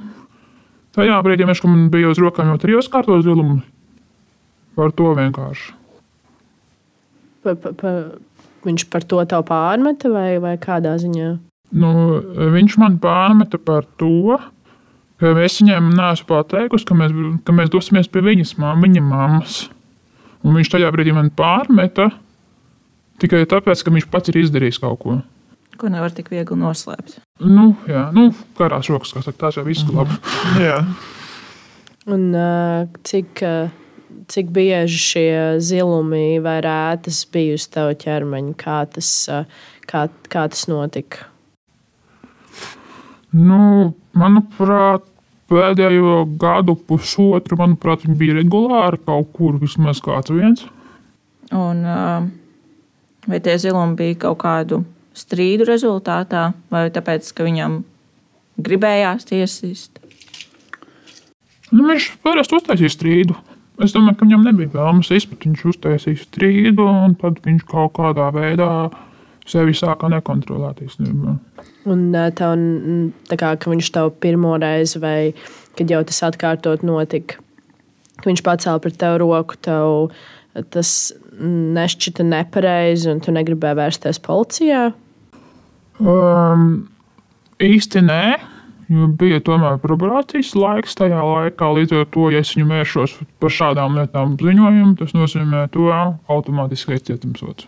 [0.97, 3.61] tajā brīdī, kad man bija uz rokām jau trijos kārtos zilumi,
[4.79, 5.75] par to vienkārši.
[7.43, 7.93] Pa, pa, pa,
[8.65, 11.33] Viņš par to tev pārmeta vai, vai kādā ziņā?
[11.79, 11.91] Nu,
[12.55, 14.35] viņš man pārmeta par to,
[15.21, 17.13] ka es viņam neesmu pateikusi, ka mēs,
[17.45, 19.61] ka mēs dosimies pie viņas mam, viņa mammas.
[20.43, 22.09] Un viņš tajā brīdī man pārmeta
[23.21, 25.17] tikai tāpēc, ka viņš pats ir izdarījis kaut ko.
[25.79, 27.19] Ko nevar tik viegli noslēpt.
[27.39, 28.29] Nu, jā, nu,
[28.59, 30.17] karās rokas, saka, tās jau viss labi.
[30.59, 30.95] Mm.
[32.09, 33.45] Un uh, cik.
[33.45, 33.77] Uh,
[34.29, 38.55] cik bieži šie zilumi vai rētas bija uz tava ķermeņa?
[38.59, 39.11] Kā tas,
[39.89, 41.29] kā, kā tas notika?
[43.33, 45.05] Nu, manuprāt,
[45.49, 50.65] pēdējo gadu, pusotru, manuprāt, viņi bija regulāri kaut kur vismaz kāds viens.
[51.53, 51.83] Un,
[53.27, 54.83] vai tie zilumi bija kaut kādu
[55.17, 57.81] strīdu rezultātā, vai tāpēc, ka viņam
[58.61, 59.99] gribējās tiesist?
[61.69, 63.35] Nu, viņš parasti uztaisīja strīdu.
[63.79, 65.45] Es domāju, ka viņam nebija vēlmes izpēt.
[65.45, 68.71] Viņš uztaisīja strīdu, un tad viņš kaut kādā veidā
[69.49, 71.35] sevi sāka nekontrolēt īstenībā.
[71.89, 72.01] Un
[72.37, 72.65] tev,
[73.31, 75.31] kā, ka viņš tev pirmo reizi, vai
[75.79, 77.39] kad jau tas atkārtot notika,
[78.19, 80.11] ka viņš pacēla pret tevi roku, tev
[80.73, 84.89] tas nešķita nepareizi, un tu negribēji vērsties policijā?
[85.99, 86.71] Um,
[87.63, 88.23] īsti nē.
[88.89, 93.53] Jo bija tomēr probācijas laiks tajā laikā, līdz ar to, ja es viņu vēršos par
[93.53, 97.67] šādām lietām ziņojumu, tas nozīmē to automātiski aizcietumsots.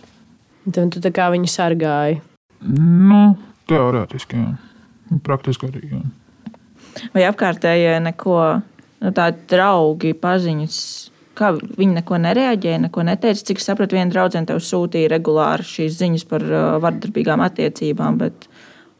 [0.65, 2.17] Tad tu tā kā viņu sargāji?
[2.65, 3.36] Nu,
[3.69, 5.19] teorētiski, jā.
[5.21, 6.01] Praktiski arī, jā.
[7.13, 8.39] Vai apkārtējie neko,
[9.05, 10.79] nu, tādi draugi, paziņas,
[11.37, 13.45] kā viņi neko nereaģēja, neko neteica.
[13.51, 18.49] Cik sapratu, viena draudzene tev sūtīja regulāri šīs ziņas par uh, vardarbīgām attiecībām, bet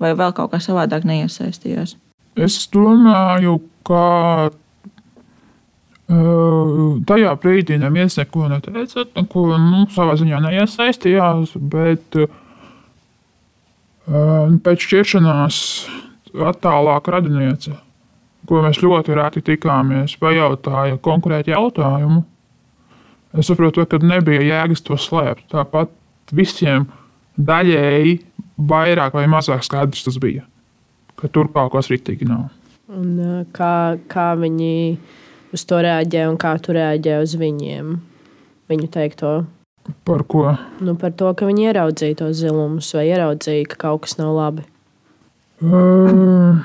[0.02, 1.98] vai vēl kaut kā savādāk neiesaistījās?
[2.40, 4.06] Es domāju, ka
[7.08, 12.18] tajā brīdī neviens neko neteica, ko nu, savā ziņā neiesaistījās, bet
[14.66, 15.62] pēc šķiršanās
[16.52, 17.76] attālāk radiniece,
[18.52, 22.26] ko mēs ļoti reti tikāmies, pajautāja konkrēti jautājumu.
[23.40, 25.48] Es saprotu, ka nebija jēgas to slēpt.
[25.56, 25.94] Tāpat
[26.36, 26.90] visiem
[27.40, 28.20] daļēji
[28.60, 30.44] vairāk vai mazāk skaidrs tas bija
[31.22, 32.50] ka tur kaut kas rīktīgi nav.
[32.92, 34.74] Un, kā, kā viņi
[35.56, 37.94] uz to reaģē un kā tu reaģē uz viņiem?
[38.72, 39.32] Viņu teikto.
[40.08, 40.46] Par ko?
[40.84, 44.66] Nu, par to, ka viņi ieraudzīja tos zilumus vai ieraudzīja, ka kaut kas nav labi.
[45.62, 46.62] Uh,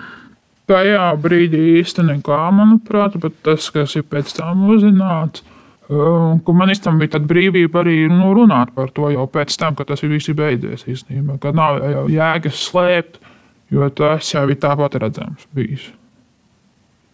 [0.71, 5.45] tajā brīdī īstenībā nekā, manuprāt, bet tas, kas ir pēc tam uzzināts,
[5.89, 9.79] uh, ka man īstenībā bija tāda brīvība arī nu, runāt par to jau pēc tam,
[9.79, 10.87] kad tas viss ir beidzies.
[10.91, 13.23] Īstenībā, kad nav jau jēgas slēpt
[13.71, 15.47] Jo tas jau ir tāpat redzams.
[15.55, 15.89] Bijis.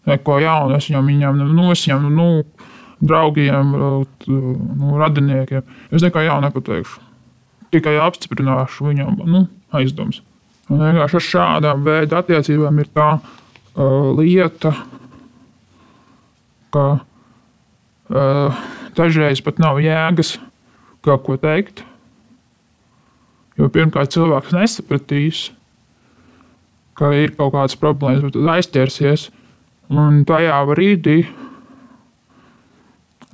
[0.09, 2.27] Neko jaunu es viņam, viņam viņam, nu,
[3.01, 3.73] draugiem,
[4.27, 5.63] nu, radiniekiem.
[5.91, 7.01] Es neko jaunu nepateikšu.
[7.73, 10.21] Tikai apstiprināšu viņam nu, aizdomas.
[10.69, 13.42] Un vienkārši ar šādām veidām attiecībām ir tā, uh,
[13.77, 14.75] lieta,
[16.73, 18.63] ka uh,
[18.97, 20.37] dažreiz pat nav jēgas
[21.05, 21.85] kaut ko teikt.
[23.61, 25.51] Jo pirmkārt, cilvēks nesapratīs,
[26.97, 29.29] ka ir kaut kādas problēmas, bet aizķersies.
[29.93, 31.19] Un tajā brīdī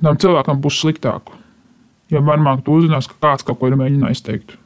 [0.03, 1.31] tam cilvēkam būs sliktāk.
[2.11, 4.57] Ja varmāk tu uzzinās, ka kāds kaut ko ir mēģinājis teikt.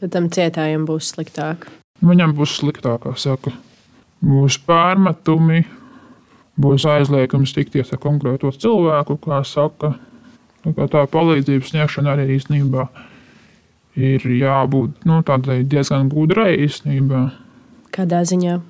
[0.00, 1.68] Tad tam cietājam būs sliktāk.
[2.02, 3.52] Viņam būs sliktāk, kā saka.
[4.22, 5.64] Būs pārmetumi,
[6.62, 9.96] būs aizliegums tikties ar konkrēto cilvēku, kā saka.
[10.62, 12.86] Tā, kā tā palīdzības sniegšana arī īstenībā
[13.98, 17.24] ir jābūt nu, tādai diezgan gudrai īstenībā.
[17.92, 18.60] Kādā ziņā?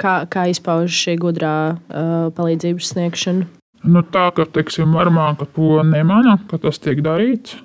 [0.00, 3.50] Kā, kā izpaužas šī gudrā uh, palīdzības sniegšana?
[3.84, 7.58] Nu, tā kā teiksim, varmāka to nemana, ka tas tiek darīts.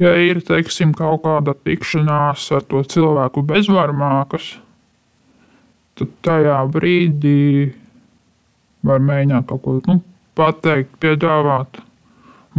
[0.00, 4.69] Ja ir teiksim, kaut kāda tikšanās ar to cilvēku bez varmākas, tad
[5.98, 7.70] tajā brīdī
[8.86, 10.00] var mēģināt kaut ko nu,
[10.38, 11.80] pateikt, piedāvāt.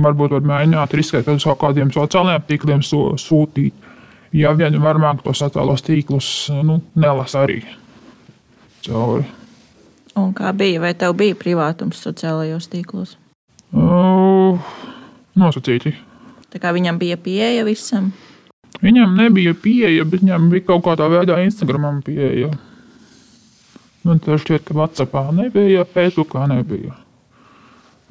[0.01, 3.89] Varbūt var mēģināt riskēt uz kaut kādiem sociālajiem tīkliem sūtīt.
[4.31, 6.27] Ja vien varmāk tos sociālos tīklus
[6.63, 7.59] nu, nelasa arī
[8.85, 9.25] cauri.
[10.15, 10.79] Un kā bija?
[10.83, 13.17] Vai tev bija privātums sociālajos tīklos?
[13.71, 14.59] Uh,
[15.39, 15.93] nosacīti.
[16.51, 18.11] Tā kā viņam bija pieeja visam?
[18.81, 22.51] Viņam nebija pieeja, bet viņam bija kaut kādā veidā Instagramam pieeja.
[24.07, 26.95] Man tas šķiet, ka Whatsappā nebija, Facebookā nebija.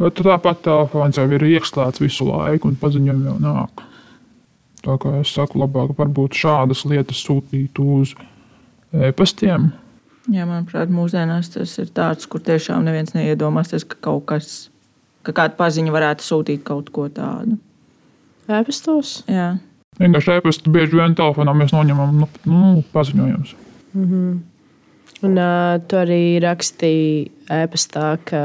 [0.00, 3.82] Bet tāpat telefons jau ir ieslēgts visu laiku, un paziņojumi jau nāk.
[4.80, 8.14] Tā kā es saku, labāk varbūt šādas lietas sūtīt uz
[8.96, 9.70] e-pastiem.
[10.30, 14.70] Jā, manuprāt, mūsdienās tas ir tāds, kur tiešām neviens neiedomāsies, ka kaut kas,
[15.26, 17.58] ka kāda paziņa varētu sūtīt kaut ko tādu.
[18.50, 19.20] Ēpastos?
[19.30, 19.56] Jā.
[20.00, 23.52] Vienkārši e-pastā bieži vien telefonā mēs noņemam nu, nu, paziņojumus.
[23.92, 24.38] Mm -hmm.
[25.26, 28.42] Un uh, tu arī rakstīji e-pastā, ka,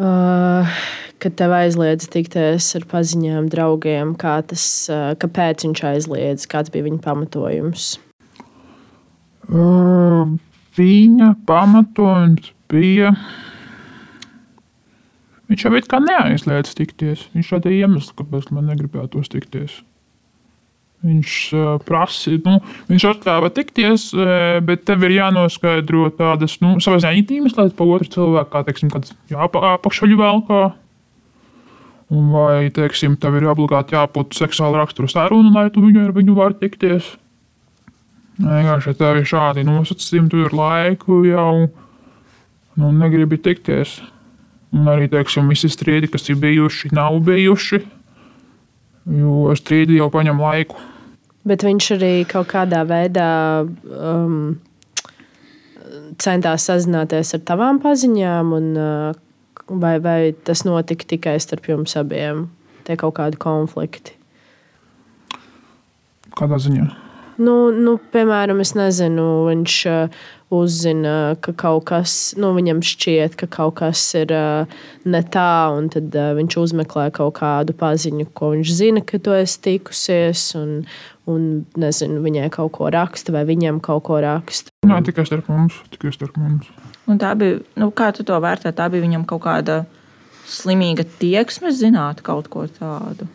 [0.00, 0.78] uh,
[1.20, 4.14] ka tev aizliedz tikties ar paziņām, draugiem.
[4.20, 7.90] Kā tas, uh, kāpēc viņš aizliedz, kāds bija viņa pamatojums?
[9.48, 10.32] Uh,
[10.80, 13.12] viņa pamatojums bija.
[15.48, 17.28] Viņš jau it kā neaizliedz tikties.
[17.36, 19.78] Viņš radīja iemeslu, kāpēc man negribētos tikties.
[21.06, 21.32] Viņš
[21.86, 22.56] prasīja, nu,
[22.88, 24.08] viņš atļāva tikties,
[24.66, 28.90] bet tev ir jānoskaidro tādas, nu, savā ziņā intīmas lietas par otru cilvēku, kā, teiksim,
[28.90, 30.62] kāds apakšaļu velkā.
[32.08, 36.58] Vai, teiksim, tev ir obligāti jābūt seksuāla rakstura saruna, lai tu viņu ar viņu vari
[36.64, 37.12] tikties.
[38.38, 41.52] Vienkārši tā ir šādi nosacījumi, tur ir laiku jau
[42.78, 43.98] nu, negribi tikties.
[44.74, 47.80] Un arī teiksim, visi strīdi, kas ir bijuši, nav bijuši.
[49.08, 50.76] Jo strīdi jau paņem laiku.
[51.48, 53.28] Bet viņš arī kaut kādā veidā
[53.64, 54.58] um,
[56.20, 62.48] centās sazināties ar tavām paziņām, un, uh, vai, vai tas notika tikai starp jums abiem?
[62.84, 64.16] Tie kaut kādi konflikti.
[66.36, 66.88] Kādā ziņā?
[67.38, 70.22] Nu, nu, piemēram, es nezinu, viņš uh,
[70.54, 75.90] uzzina, ka kaut kas, nu, viņam šķiet, ka kaut kas ir uh, ne tā, un
[75.92, 80.82] tad uh, viņš uzmeklē kaut kādu paziņu, ko viņš zina, ka tu esi tikusies, un,
[81.28, 81.46] un
[81.80, 84.72] nezinu, viņai kaut ko raksta, vai viņam kaut ko raksta.
[84.88, 85.76] Nē, tikai starp mums.
[85.92, 86.72] Tikai starp mums.
[87.08, 89.82] Un tā bija, nu, kā tu to vērtē, tā bija viņam kaut kāda
[90.48, 93.28] slimīga tieksme zināt kaut ko tādu.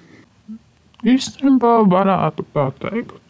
[1.04, 3.24] Īstenībā varētu tā teikt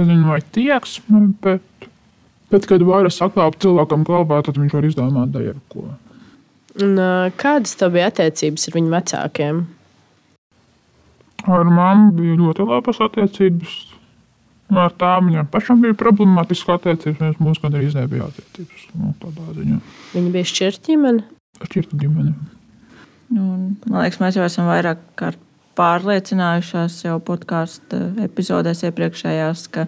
[0.00, 1.88] nezinu, vai tieksme, bet,
[2.52, 5.88] bet kad vairāk saklāp cilvēkam galvā, tad viņš var izdomāt jebko.
[6.80, 6.96] Un,
[7.40, 9.62] kādas tev bija attiecības ar viņu vecākiem?
[11.50, 13.78] Ar mammu bija ļoti labas attiecības.
[14.70, 17.40] Ar tām viņam pašam bija problemātiski attiecības.
[17.42, 18.86] Mums gan arī nebija attiecības.
[18.94, 19.80] Nu,
[20.12, 21.24] Viņa bija šķirta ģimene.
[21.64, 22.34] Šķirta ģimene.
[23.30, 23.46] Nu,
[23.86, 25.42] man liekas, mēs jau esam vairāk kārt
[25.78, 29.86] pārliecinājušās jau podkāstu epizodēs iepriekšējās, ka,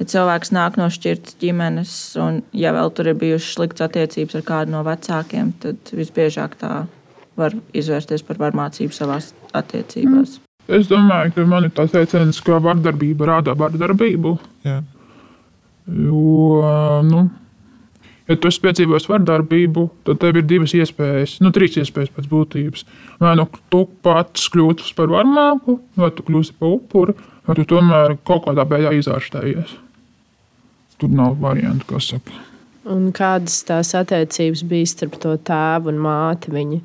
[0.00, 4.46] ja cilvēks nāk no šķirtas ģimenes, un ja vēl tur ir bijušas sliktas attiecības ar
[4.48, 6.72] kādu no vecākiem, tad visbiežāk tā
[7.38, 9.20] var izvērsties par varmācību savā
[9.54, 10.38] attiecībās.
[10.38, 10.42] Mm.
[10.74, 14.38] Es domāju, ka man ir tāds teiciens, ka vardarbība rāda vardarbību.
[14.64, 14.78] Jā.
[15.84, 16.60] Jo,
[17.04, 17.26] nu,
[18.24, 22.86] Ja tu esi piedzīvojis vardarbību, tad tev ir divas iespējas, nu, trīs iespējas pēc būtības.
[23.20, 28.16] Vai nu tu pats kļūsi par varmāku, vai tu kļūsi par upuri, vai tu tomēr
[28.24, 29.76] kaut kādā veidā izārstējies.
[30.98, 32.42] Tur nav variantu, kas saka.
[32.84, 36.52] Un kādas tās attiecības bija starp to tēvu un māti?
[36.52, 36.80] Viņa?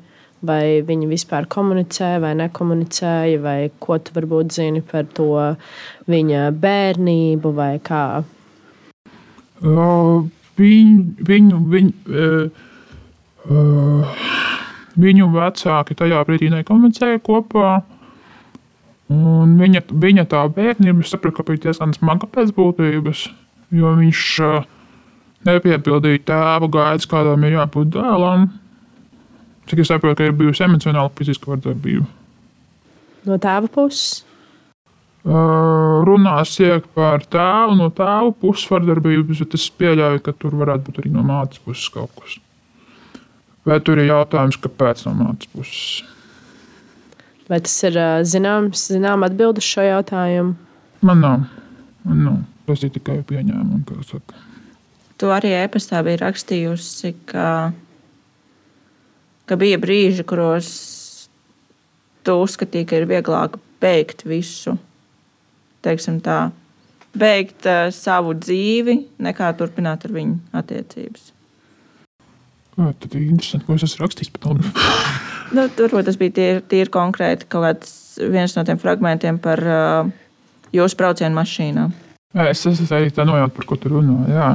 [0.48, 5.28] Vai viņi vispār komunicēja vai nekomunicēja, vai ko tu varbūt zini par to
[6.08, 8.22] viņa bērnību vai kā?
[9.60, 10.24] Uh,
[10.56, 12.62] viņu, viņu, viņu, uh,
[13.52, 14.22] uh,
[14.96, 17.82] viņu vecāki tajā brīdī nekomunicēja kopā.
[19.12, 23.26] Un viņa, viņa tā bērnība saprata, ka bija diezgan smaga pēc būtības,
[23.74, 24.24] jo viņš
[25.48, 28.48] nepiepildīja tēva gaidas, kādam ir jābūt dēlam.
[29.70, 32.08] Cik es saprotu, ka ir bijusi emocionāla fiziska vardarbība.
[33.28, 34.24] No tēva puses?
[35.20, 40.86] Uh, runās tiek par tēvu, no tēva puses vardarbības, bet es pieļauju, ka tur varētu
[40.86, 42.38] būt arī no mātes puses kaut kas.
[43.68, 46.00] Vai tur ir jautājums, kāpēc no mātes puses?
[47.50, 47.98] Vai tas ir
[48.30, 50.54] zināms, zinām atbild uz šo jautājumu?
[51.04, 51.44] Man nav.
[52.06, 52.40] Man nav.
[52.70, 54.36] Tas ir tikai pieņēmums, kā saka.
[55.18, 57.46] Tu arī e-pastā biji rakstījusi, ka,
[59.50, 60.68] ka bija brīži, kuros
[62.24, 64.76] tu uzskatīji, ka ir vieglāk beigt visu,
[65.82, 66.38] teiksim tā,
[67.18, 68.96] beigt uh, savu dzīvi,
[69.26, 71.32] nekā turpināt ar viņu attiecības.
[72.78, 74.56] Jā, tad ir interesanti, ko es esmu rakstījis par to.
[75.50, 80.12] Nu, turbūt tas bija tīri, tīri konkrēti kaut kāds viens no tiem fragmentiem par uh,
[80.70, 81.88] jūsu braucienu mašīnā.
[82.30, 84.16] Jā, es esmu arī tā nojauta, par ko tu runā.
[84.30, 84.48] Jā.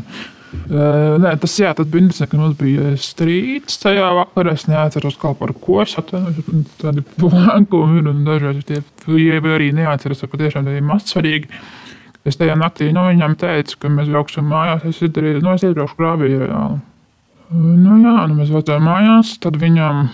[0.55, 4.53] Uh, nē, tas jā, tas bija interesanti, ka mums bija strīds tajā vakarā.
[4.55, 6.69] Es neatceros, kā par ko es atvainojos.
[6.79, 8.79] Tādi blankumi ir un dažreiz tie
[9.51, 11.51] arī neatceros, ka patiešām tas ir maz svarīgi.
[12.25, 14.87] Es tajā naktī no viņam teicu, ka mēs brauksim mājās.
[14.87, 16.79] Es izdarīju, no es iebraukšu krāvī reāli.
[17.53, 20.07] Nu jā, nu mēs braucām mājās, tad viņam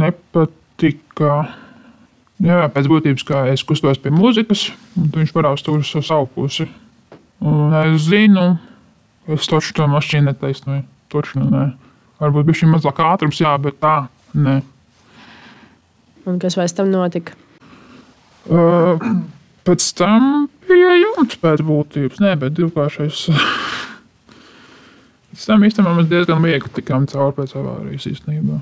[0.00, 1.36] nepatika.
[2.38, 6.68] Jā, pēc būtības, kā es kustos pie mūzikas, un viņš parādās uz savu pusi.
[7.42, 8.52] Un es zinu,
[9.26, 10.84] ka es toču to mašīnu netaisnoju.
[11.10, 11.64] Toču nu nē.
[12.22, 13.94] Varbūt bija šī mazāk ātrums, jā, bet tā
[14.38, 14.60] nē.
[16.28, 17.34] Un kas pēc tam notika?
[18.46, 19.02] Uh,
[19.66, 22.20] pēc tam bija jumts pēc būtības.
[22.22, 23.24] Nē, bet divkāršais.
[25.32, 28.60] pēc tam īstenībā mēs diezgan viegli tikām cauri pēc avārijas īstenībā.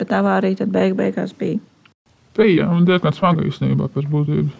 [0.00, 1.60] Bet avārija tad beig beigās bija.
[2.36, 4.58] Bija un diezgan smaga īstenībā pēc būtības.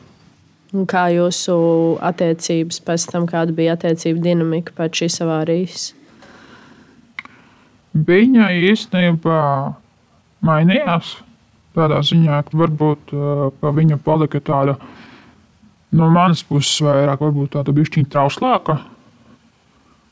[0.72, 1.54] Un kā jūsu
[2.00, 5.82] attiecības pēc tam, kāda bija attiecība dinamika pēc šīs avārijas?
[7.92, 9.40] Viņa īstenībā
[10.44, 11.18] mainījās
[11.76, 13.12] tādā ziņā, ka varbūt
[13.60, 14.78] ka viņa palika tāda
[15.92, 18.78] no manas puses vairāk, varbūt tāda bišķiņa trauslāka.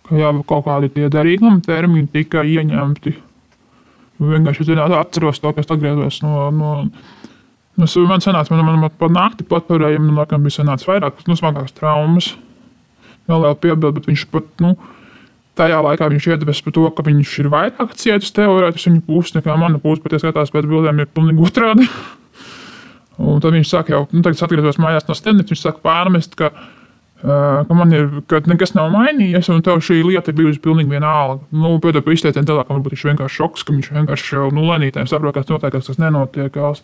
[0.08, 3.14] Ka jau kaut kādi tie derīguma termiņi tika ieņemti.
[4.20, 6.72] Vienkārši zināt, atceros to, kas atgriezos no, no,
[7.80, 11.36] Es man sanāca, man, man, man pa nakti paturēja, man laikam bija sanācis vairāk, nu,
[11.38, 12.32] smagākas traumas.
[13.30, 14.74] Vēl vēl piebildu, bet viņš pat, nu,
[15.58, 19.56] tajā laikā viņš iedevis par to, ka viņš ir vairāk cietis teorētiski viņa puses nekā
[19.60, 21.88] mana puse, bet, ja skatās pēc bildēm, ir pilnīgi otrādi.
[23.20, 26.48] Un tad viņš saka, jau, nu, tagad atgriezos mājās no stendības, viņš saka pārmest, ka,
[26.54, 30.94] uh, ka man ir, ka nekas nav mainījies, un tev šī lieta ir bijusi pilnīgi
[30.96, 31.42] vienalga.
[31.52, 35.10] Nu, pēc tam izteicienu tālāk, varbūt viņš vienkārši šoks, ka viņš vienkārši jau, nu, lenītēm
[35.10, 36.80] saprot, kas notiek, kas tas nenotiekās.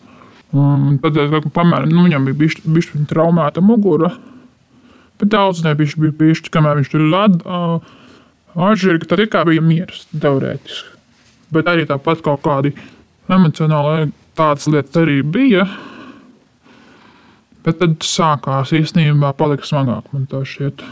[0.55, 4.13] Un tad es pamēru, nu, viņam bija bišķi, bišķi traumēta mugura.
[5.19, 7.65] Bet daudz nebija bija bišķi, kamēr viņš tur lada
[8.57, 10.95] atžirga, tad ir kā bija miers, teorētiski.
[11.53, 12.73] Bet arī tāpat kaut kādi
[13.31, 15.67] emocionāli tādas lietas arī bija.
[17.65, 20.83] Bet tad sākās īstenībā palika smagāk, man tā šķiet,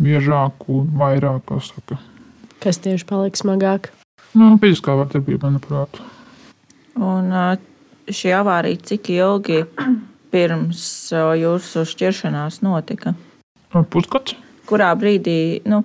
[0.00, 1.98] biežāk un vairāk, kā saka.
[2.62, 3.90] Kas tieši palika smagāk?
[4.38, 6.00] Nu, fiziskā vardarbība, manuprāt.
[6.96, 7.28] Un
[8.14, 9.62] šī avārija cik ilgi
[10.32, 10.82] pirms
[11.12, 13.14] jūsu šķiršanās notika?
[13.92, 14.36] Pusgads.
[14.68, 15.82] Kurā brīdī nu,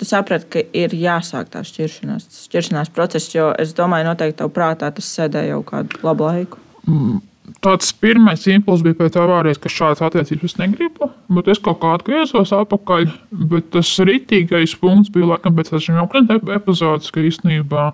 [0.00, 3.32] tu saprati, ka ir jāsāk tā šķiršanās, šķiršanās process?
[3.34, 6.62] Jo es domāju, noteikti tev prātā tas sēdēja jau kādu labu laiku.
[6.88, 7.24] Mm.
[7.62, 12.50] Tāds pirmais impulss bija pēc avārijas, ka šādas attiecības negribu, bet es kaut kā atgriezos
[12.56, 13.06] atpakaļ.
[13.52, 17.86] Bet tas rītīgais punkts bija laikam pēc šiem apgleznota epizodes, ka īstenībā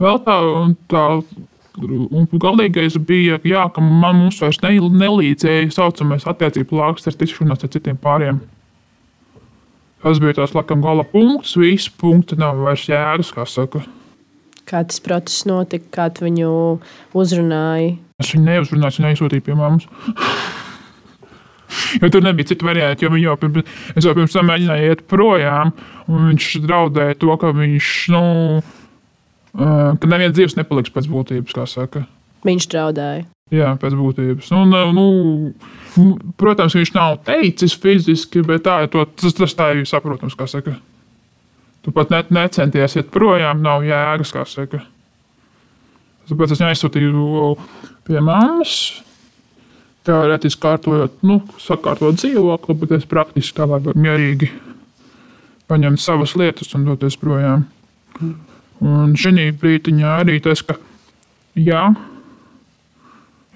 [0.00, 0.38] vēl tā,
[0.88, 1.04] tā
[1.78, 7.72] Un galīgais bija, jā, ka man mums vairs ne, nelīdzēja saucamais attiecību plāksnes, tikšanās ar
[7.74, 8.40] citiem pāriem.
[10.02, 13.82] Tas bija tās laikam gala punkts, viss punkts nav vairs jēgas, kā saka.
[14.68, 16.50] Kā tas process notika, kā viņu
[17.16, 17.96] uzrunāja?
[18.22, 19.88] Es viņu neuzrunāju, es viņu aizsūtīju pie mums.
[22.02, 25.72] jo tur nebija citu variantu, jo jau pirms, es jau pirms tam mēģināju iet projām,
[26.08, 28.22] un viņš draudēja to, ka viņš, nu,
[29.58, 32.04] ka neviens dzīves nepaliks pēc būtības, kā saka.
[32.46, 33.26] Viņš draudēja.
[33.54, 34.50] Jā, pēc būtības.
[34.52, 36.06] Un, nu,
[36.40, 40.76] protams, viņš nav teicis fiziski, bet tā, to, tas, tas tā ir saprotams, kā saka.
[41.82, 44.82] Tu pat ne, necenties iet projām, nav jēgas, kā saka.
[46.28, 47.54] Tāpēc es aizsūtīju
[48.04, 48.74] pie mammas.
[50.08, 54.48] Teorētiski kārtojot, nu, sakārtot dzīvokli, bet es praktiski tā lai varu mierīgi
[55.68, 57.66] paņemt savas lietas un doties projām.
[58.84, 60.76] Un šī brīdiņā arī tas, ka
[61.58, 61.88] jā,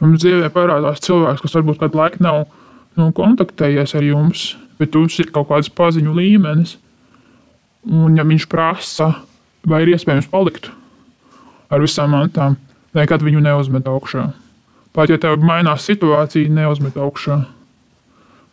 [0.03, 2.45] jums dzīvē parādās cilvēks, kas varbūt kādu laiku nav
[2.99, 4.47] nu, kontaktējies ar jums,
[4.81, 6.77] bet jums ir kaut kāds paziņu līmenis.
[7.87, 9.13] Un, ja viņš prasa,
[9.67, 10.71] vai ir iespējams palikt
[11.73, 12.59] ar visām mantām,
[12.95, 14.29] nekad viņu neuzmet augšā.
[14.93, 17.39] Pat ja tev mainās situācija, neuzmet augšā.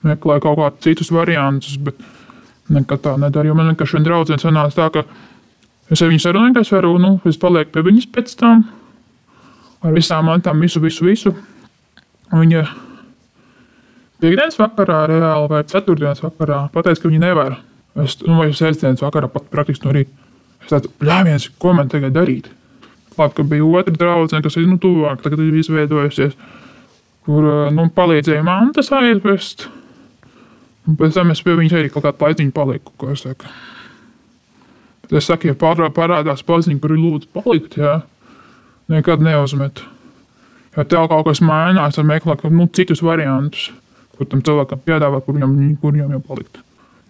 [0.07, 1.97] Meklē kaut kādus citus variantus, bet
[2.71, 3.49] nekad tā nedara.
[3.49, 5.03] Jo man vienkārši viena draudzene sanāca tā, ka
[5.89, 8.67] es ar viņu es varu, nu, es palieku pie viņas pēc tam
[9.83, 11.33] ar visām mantām, visu, visu, visu.
[12.29, 12.63] Viņa
[14.21, 17.57] piekdienas vakarā, reāli vai ceturtdienas vakarā pateica, ka viņa nevar.
[18.03, 20.13] Es domāju, ka sestdienas vakarā pat praktiski no rīta.
[20.63, 22.51] Es tādu pļāviens, ko man tagad darīt?
[23.17, 26.37] Labi, ka bija otra draudzene, kas ir nu, tuvāk, tagad ir izveidojusies,
[27.27, 29.67] kur nu, palīdzēja mantas aizvest.
[30.87, 32.95] Un pēc tam es pie viņas arī kaut kādu laiciņu paliku.
[33.11, 33.49] Es saku,
[35.17, 37.99] es saku, ja pārā, parādās paziņa, kur ir lūdzu palikt, jā,
[38.93, 39.81] nekad neuzmet.
[40.77, 43.71] Ja tev kaut kas mainās, tad meklē nu, citus variantus,
[44.17, 46.61] kur tam cilvēkam piedāvā, kur viņam, kur viņam jau palikt.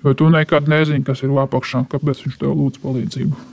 [0.06, 3.48] Jo tu nekad nezini, kas ir apakšā, kāpēc viņš tev lūdz palīdzību.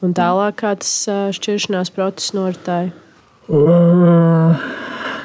[0.00, 0.92] Un tālāk, kā tas
[1.36, 2.90] šķiršanās process noritēja?
[3.50, 4.56] Uh,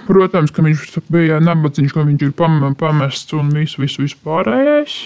[0.07, 5.05] protams, ka viņš bija nabadzīgs, ka viņš ir pamests un viss, viss, viss pārējais.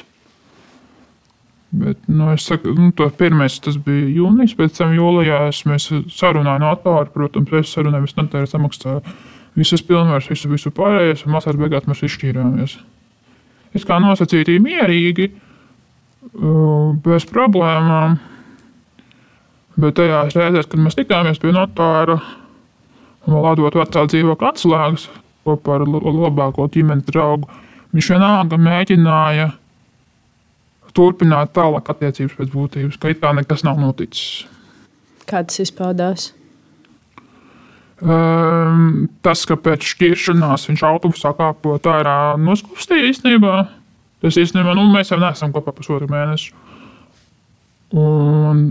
[1.70, 7.12] Bet, nu, es saku, nu, to pirmais bija jūnijas, pēc tam jūlijā mēs sarunājām notāru,
[7.14, 9.04] protams, es sarunāju, es notāru samaksāju
[9.60, 12.80] visas pilnvaras, visu, visu pārējais, un masās beigās mēs izšķīrāmies.
[13.78, 15.30] Es kā nosacītīju mierīgi,
[17.06, 18.18] bez problēmām,
[19.80, 22.18] Bet tajās reizēs, kad mēs tikāmies pie notāra
[23.30, 25.06] vēl atdot vecā dzīvokļa atslēgas
[25.48, 27.48] kopā ar labāko ģimenes draugu,
[27.96, 29.46] viņš vienalga mēģināja
[30.96, 34.46] turpināt tālāk attiecības pēc būtības, ka it kā nekas nav noticis.
[35.30, 36.32] Kā tas izpaudās?
[38.00, 43.56] Um, tas, ka pēc šķiršanās viņš autobusā kāpot ārā noskustīja īstenībā.
[44.24, 46.56] Tas īstenībā, nu, mēs jau neesam kopā pusotru mēnešu.
[48.00, 48.68] Un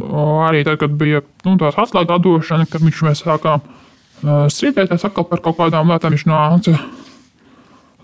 [0.46, 5.26] arī tad, kad bija nu, tās atslēgas atdošana, kad viņš mēs sākām uh, strīdēties atkal
[5.28, 6.76] par kaut kādām lietām, viņš nāca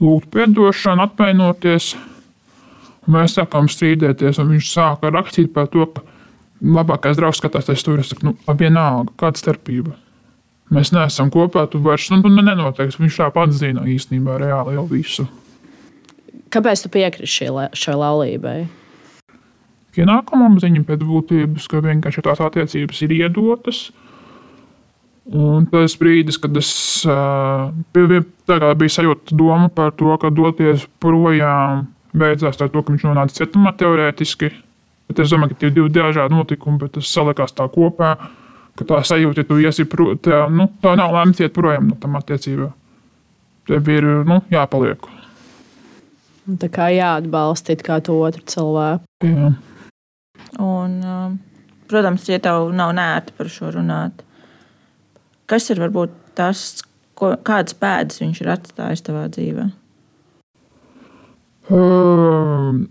[0.03, 1.95] lūgt atdošanu, atvainoties.
[3.11, 6.05] Mēs sākām strīdēties, un viņš sāka rakstīt par to, ka
[6.65, 8.01] labākais draugs skatās tas tur.
[8.01, 9.97] Es saku, nu, vienalga, kāda starpība.
[10.73, 13.03] Mēs neesam kopā, tu vairs nu, nu nenoteikti.
[13.03, 15.27] Viņš tāpat zina īstenībā reāli jau visu.
[16.55, 18.59] Kāpēc tu piekrīti šai laulībai?
[20.01, 23.87] ienākumam ziņa pēc būtības, ka vienkārši tās attiecības ir iedotas.
[25.25, 26.71] Un tas brīdis, kad es
[27.09, 33.41] uh, biju sajūta doma par to, ka doties projām beidzās ar to, ka viņš nonāca
[33.41, 34.51] cietumā teorētiski.
[35.11, 38.15] Bet es domāju, ka tie ir divi dažādi notikumi, bet tas salikās tā kopā,
[38.79, 42.17] ka tā sajūta, ja tu iesi projām, nu, tā nav lemts iet projām no tam
[42.21, 42.73] attiecībām.
[43.69, 45.07] Tev ir nu, jāpaliek.
[46.45, 49.07] Un tā kā jāatbalsta kā to otru cilvēku.
[49.25, 49.53] Jā.
[50.61, 51.39] Un, um,
[51.89, 54.21] protams, ja tev nav nērti par šo runāt,
[55.51, 56.83] kas ir varbūt tas,
[57.17, 59.71] ko, kādas pēdas viņš ir atstājis tavā dzīvē?
[61.73, 62.85] Um,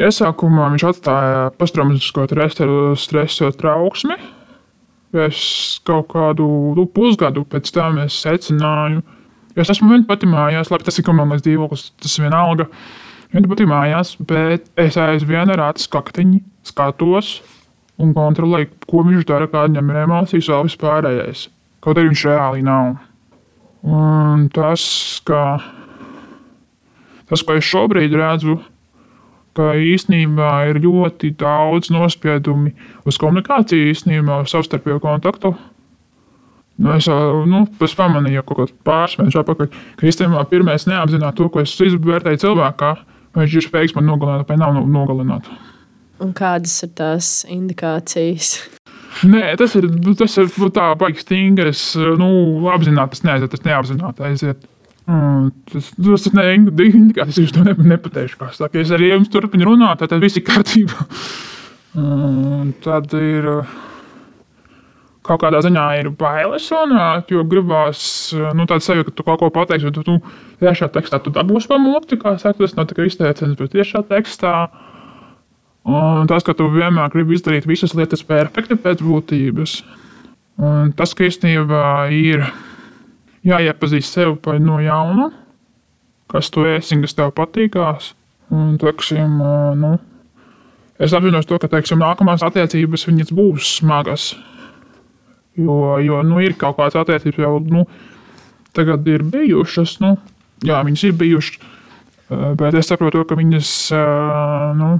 [0.00, 2.26] iesākumā viņš atstāja posttraumatisko
[3.00, 4.16] stresu trauksmi.
[5.12, 6.46] Es kaut kādu
[6.76, 9.02] nu, pusgadu pēc tam secināju,
[9.52, 12.68] jo es esmu viens pati mājās, labi, tas ir komandas dzīvoklis, tas vienalga.
[13.32, 17.40] Viena pati mājās, bet es aizvien ar acu skaktiņu skatos
[18.00, 21.46] un kontrolēju, ko viņš dara, kāda viņam ir emocijas, vēl vispārējais.
[21.84, 22.96] Kaut arī viņš reāli nav.
[23.82, 24.82] Un tas,
[25.28, 25.42] ka,
[27.32, 28.58] tas, ko es šobrīd redzu,
[29.56, 32.72] ka īstenībā ir ļoti daudz nospiedumi
[33.08, 35.52] uz komunikāciju, īstenībā uz savstarpēju kontaktu.
[36.82, 39.68] Nu, es nu, pamanīju, ka kaut pāris mēnešos atpakaļ,
[39.98, 42.94] ka īstenībā pirmais neapzināti to, ko es izvērtēju cilvēkā,
[43.36, 45.50] vai viņš ir spējīgs man nogalināt vai nav nogalināt.
[46.22, 48.54] Un kādas ir tās indikācijas?
[49.28, 51.72] Nē, tas ir, tas ir nu, tā baigi stingri.
[51.74, 52.30] Es nu,
[52.72, 54.64] apzināti tas neaiziet, tas neapzināti aiziet.
[55.72, 56.42] Tas, tas ir
[56.86, 58.38] indikācijas, es to ne, nepateikšu.
[58.40, 61.08] Kā saka, es arī jums turpinu runāt, tad viss ir kārtībā.
[62.84, 63.48] Tad ir
[65.26, 68.04] kaut kādā ziņā ir bailes runāt, jo gribās
[68.56, 71.70] nu, tādu sajūtu, ka tu kaut ko pateiksi, bet tu, tu tiešā tekstā tu dabūsi
[71.70, 74.54] pamokti, kā saka, tas nav tikai izteiciens, bet tiešā tekstā.
[75.86, 79.78] Un tas, ka tu vienmēr gribi izdarīt visas lietas perfekti pēc būtības,
[80.62, 81.84] un tas, ka īstenībā
[82.14, 82.46] ir
[83.46, 85.30] jāiepazīst sevi no jauna,
[86.30, 88.12] kas tu esi, kas tev patīkās.
[88.52, 89.38] Un, teiksim,
[89.80, 89.94] nu,
[91.00, 94.32] es apzinos to, ka teiksim, nākamās attiecības būs smagas.
[95.56, 97.86] Jo, jo nu, ir kaut kādas attiecības jau nu,
[98.76, 99.98] tagad ir bijušas.
[100.04, 100.16] Nu,
[100.64, 101.58] jā, viņas ir bijušas,
[102.60, 103.72] bet es saprotu, ka viņas
[104.78, 104.92] nu,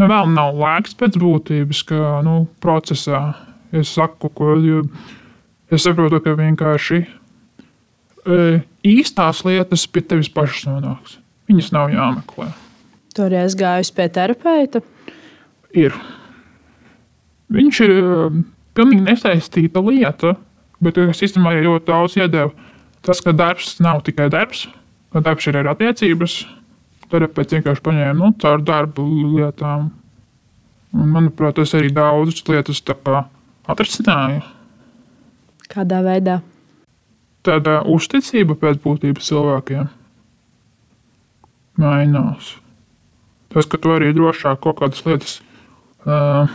[0.00, 3.24] nu, vēl nav lēks pēc būtības, ka nu, procesā
[3.72, 4.56] es saku, ko
[5.72, 7.02] es saprotu, ka vienkārši
[8.86, 11.18] īstās lietas pie tevis pašas nonāks.
[11.50, 12.52] Viņas nav jāmeklē.
[13.16, 14.82] Toreiz gājusi pie terapeita.
[15.76, 15.96] Ir.
[17.52, 17.92] Viņš ir
[18.76, 20.36] pilnīgi nesaistīta lieta,
[20.80, 22.54] bet es īstenībā ļoti daudz iedevu.
[23.02, 24.68] Tas, ka darbs nav tikai darbs,
[25.12, 26.38] ka darbs ir arī attiecības.
[27.12, 29.04] Terapeits vienkārši paņēma nu, caur darbu
[29.34, 29.90] lietām.
[30.92, 32.80] Un, manuprāt, tas arī daudzas lietas
[33.72, 34.40] atrisināja.
[35.72, 36.40] Kādā veidā?
[37.42, 39.88] Tāda uzticība pēc būtības cilvēkiem
[41.80, 42.56] mainās.
[43.52, 45.38] Tas, ka tu arī drošāk kaut kādas lietas
[46.06, 46.50] uh,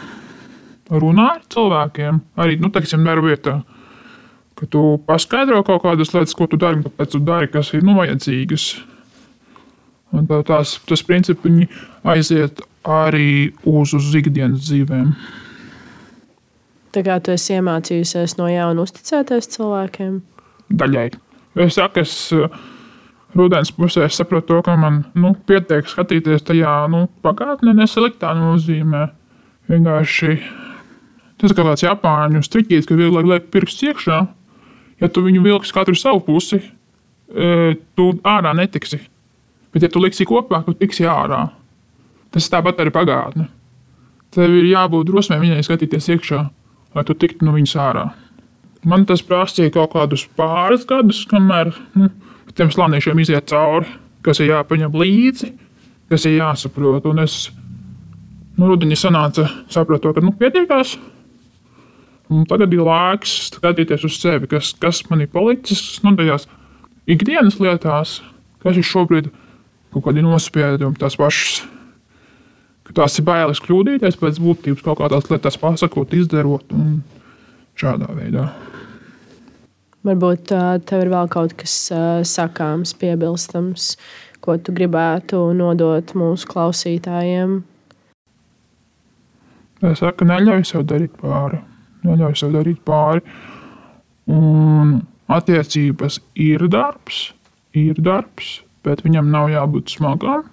[0.90, 3.60] runā ar cilvēkiem, arī, nu, teiksim, darbvietā,
[4.58, 7.98] ka tu paskaidro kaut kādas lietas, ko tu dari, kāpēc tu dari, kas ir, nu,
[8.00, 8.70] vajadzīgas.
[10.16, 11.68] Un tā, tās, tas principi
[12.08, 15.12] aiziet arī uz, uz ikdienas dzīvēm.
[16.98, 20.16] Tā kā tu esi iemācījusies no jauna uzticēties cilvēkiem?
[20.80, 21.12] Daļai.
[21.62, 22.16] Es saku, es
[23.38, 29.04] rudens pusē saprotu, to, ka man nu, pietiek skatīties tajā nu, pagātnē, nesaliktā nozīmē.
[29.70, 30.40] Vienkārši
[31.38, 34.24] Tas kā tāds japāņu striķis, ka vieglāk liek pirksts iekšā.
[34.98, 36.58] Ja tu viņu vilksi katru savu pusi,
[37.30, 38.98] e, tu ārā netiksi.
[39.74, 41.44] Bet, ja tu liksi kopā, tu tiksi ārā.
[42.34, 43.46] Tas tāpat arī pagātne.
[44.34, 46.42] Tev ir jābūt drosmei viņai skatīties iekšā,
[46.96, 48.06] lai tu tiktu no viņas ārā.
[48.88, 52.12] Man tas prasīja kaut kādus pāris gadus, kamēr nu,
[52.56, 53.90] tiem slāniešiem iziet cauri,
[54.26, 55.52] kas ir jāpaņem līdzi,
[56.12, 57.08] kas ir jāsaprot.
[57.10, 57.48] Un es
[58.58, 60.98] nu, rudenī sanāca, sapratu, ka nu, pietiekās.
[62.28, 66.48] Un tagad ir laiks skatīties uz sevi, kas, kas man ir palicis nu, tajās
[67.08, 68.18] ikdienas lietās,
[68.64, 69.30] kas ir šobrīd
[69.94, 71.62] kaut kādi nospiedumi, tās pašas.
[72.98, 77.00] Tās ir bailes kļūdīties pēc būtības, kaut kādās lietās pasakot, izdarot un
[77.78, 78.48] šādā veidā.
[80.08, 80.54] Varbūt
[80.88, 81.78] tev ir vēl kaut kas
[82.26, 83.92] sakāms, piebilstams,
[84.42, 87.60] ko tu gribētu nodot mūsu klausītājiem.
[89.86, 91.62] Es saku, neļauj sev darīt pāri
[92.08, 93.24] neļauj sev darīt pāri.
[94.32, 95.00] Un
[95.32, 97.32] attiecības ir darbs,
[97.78, 100.46] ir darbs, bet viņam nav jābūt smagam.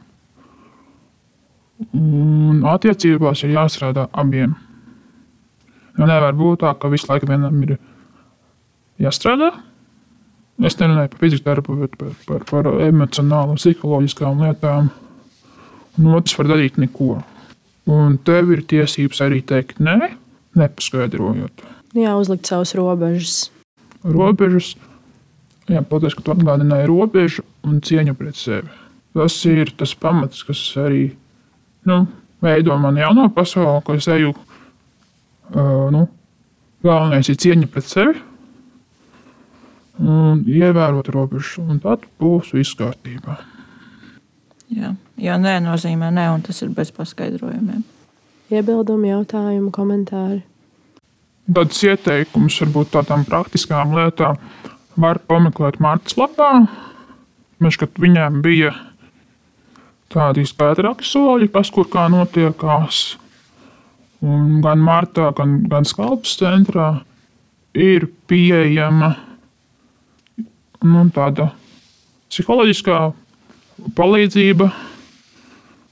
[1.95, 4.55] Un attiecībās ir jāstrādā abiem.
[5.99, 7.77] Jo nevar būt tā, ka visu laiku vienam ir
[9.03, 9.51] jāstrādā.
[10.63, 14.91] Es nerunāju par fizikas darbu, bet par, par, par emocionālām, psiholoģiskām lietām.
[15.99, 17.17] Un otrs var darīt neko.
[17.91, 20.15] Un tev ir tiesības arī teikt nē,
[20.59, 21.67] nepaskaidrojot.
[21.95, 23.49] Jā, uzlikt savus robežas.
[24.07, 24.73] Robežas.
[25.71, 28.71] Jā, paldies, ka tu atgādināji robežu un cieņu pret sevi.
[29.15, 31.05] Tas ir tas pamats, kas arī
[31.89, 32.05] nu,
[32.45, 34.35] veido man jauno pasauli, ko es eju.
[35.55, 36.07] Uh, nu,
[36.85, 38.15] galvenais ir cieņa pret sevi
[40.01, 43.37] un ievērot robežas, un tad būs viss kārtībā.
[44.75, 47.85] Jā, jo nē, nozīmē nē, un tas ir bez paskaidrojumiem
[48.53, 50.43] iebildumi, jautājumi, komentāri?
[51.55, 54.39] Tāds ieteikums varbūt tādām praktiskām lietām
[55.01, 56.65] var pameklēt Martas lapā.
[57.63, 58.73] Mēs, kad viņiem bija
[60.13, 63.03] tādi skaidrāki soļi, kas kur kā notiekās,
[64.25, 66.89] un gan Martā, gan, gan Skalpas centrā
[67.75, 69.15] ir pieejama
[70.85, 71.51] nu, tāda
[72.31, 72.99] psiholoģiskā
[73.97, 74.71] palīdzība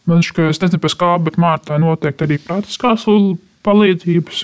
[0.03, 3.05] Man liekas, ka es nezinu, pēc kā, bet Mārtai noteikti arī praktiskās
[3.63, 4.41] palīdzības.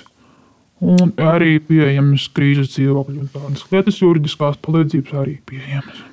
[0.78, 6.04] Un arī pieejamas krīzes dzīvokļi un tādas lietas, juridiskās palīdzības arī pieejamas.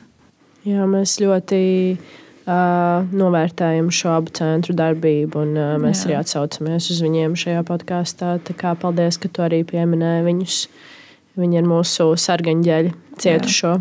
[0.66, 1.60] Jā, mēs ļoti
[1.94, 2.16] uh,
[2.46, 6.08] novērtējam šo abu centru darbību, un uh, mēs Jā.
[6.08, 8.36] arī atsaucamies uz viņiem šajā podkāstā.
[8.82, 10.60] Paldies, ka tu arī pieminēji viņus.
[11.36, 13.74] Viņi ir mūsu sargaņģeļi cietušo.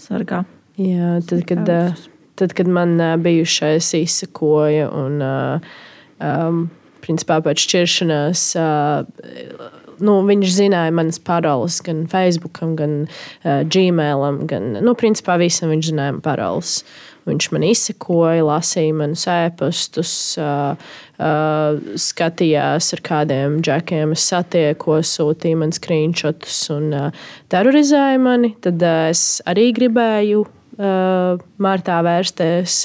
[0.00, 0.42] Sargā.
[0.80, 1.68] Jā, tad, kad.
[1.68, 2.08] Uh,
[2.40, 6.62] tad, kad man bijušais izsakoja un um,
[7.04, 8.44] principā pēc šķiršanās.
[8.56, 9.66] Uh,
[10.00, 15.92] nu, viņš zināja manas paroles gan Facebook, gan uh, Gmail, gan nu, principā visam viņš
[15.92, 16.80] zināja paroles.
[17.28, 20.72] Viņš man izsakoja, lasīja manus ēpastus, uh,
[21.20, 28.54] uh, skatījās, ar kādiem džekiem es satiekos, sūtīja man screenshotus un uh, terorizēja mani.
[28.64, 32.82] Tad uh, es arī gribēju uh, martā vērsties,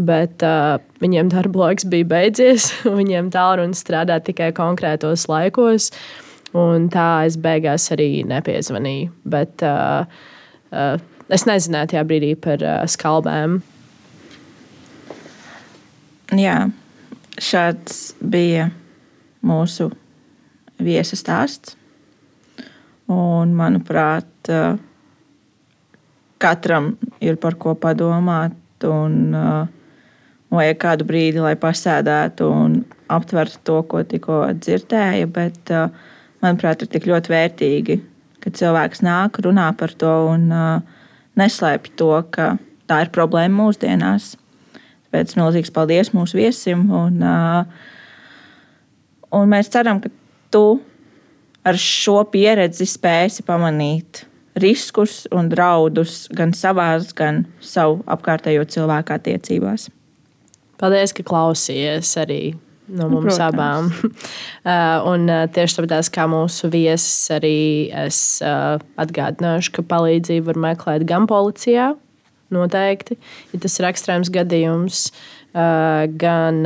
[0.00, 2.70] bet uh, viņiem darba laiks bija beidzies.
[3.00, 5.90] Viņiem tālrunis strādā tikai konkrētos laikos.
[6.54, 9.10] Un tā es beigās arī nepiezvanīju.
[9.26, 10.08] Bet uh,
[10.70, 10.96] uh,
[11.28, 13.60] es nezināju tajā brīdī par uh, skalbēm.
[16.34, 16.56] Jā,
[17.38, 18.70] šāds bija
[19.44, 19.90] mūsu
[20.82, 21.76] viesa stāsts.
[23.10, 24.50] Un, manuprāt,
[26.40, 28.56] katram ir par ko padomāt.
[28.84, 29.34] Un,
[30.54, 32.76] vajag kādu brīdi, lai pasēdētu un
[33.12, 35.28] aptvertu to, ko tikko dzirdēja.
[35.34, 35.72] Bet,
[36.44, 37.98] manuprāt, ir tik ļoti vērtīgi,
[38.44, 40.48] ka cilvēks nāk, runā par to un
[41.40, 42.54] neslēpj to, ka
[42.90, 44.34] tā ir problēma mūsdienās.
[45.14, 46.88] Tāpēc milzīgs paldies mūsu viesim.
[46.90, 47.20] Un,
[49.30, 50.10] un mēs ceram, ka
[50.50, 50.80] tu
[51.62, 54.24] ar šo pieredzi spēsi pamanīt
[54.58, 59.86] riskus un draudus gan savās, gan savu apkārtējo cilvēku attiecībās.
[60.82, 62.42] Paldies, ka klausījies arī
[62.90, 63.54] no nu, mums Protams.
[63.54, 63.92] abām.
[65.14, 67.58] Un tieši tāpēc, kā mūsu viesis, arī
[68.02, 71.92] es atgādināšu, ka palīdzību var meklēt gan policijā,
[72.54, 73.18] noteikti,
[73.52, 75.08] ja tas ir ekstrēms gadījums,
[75.54, 76.64] gan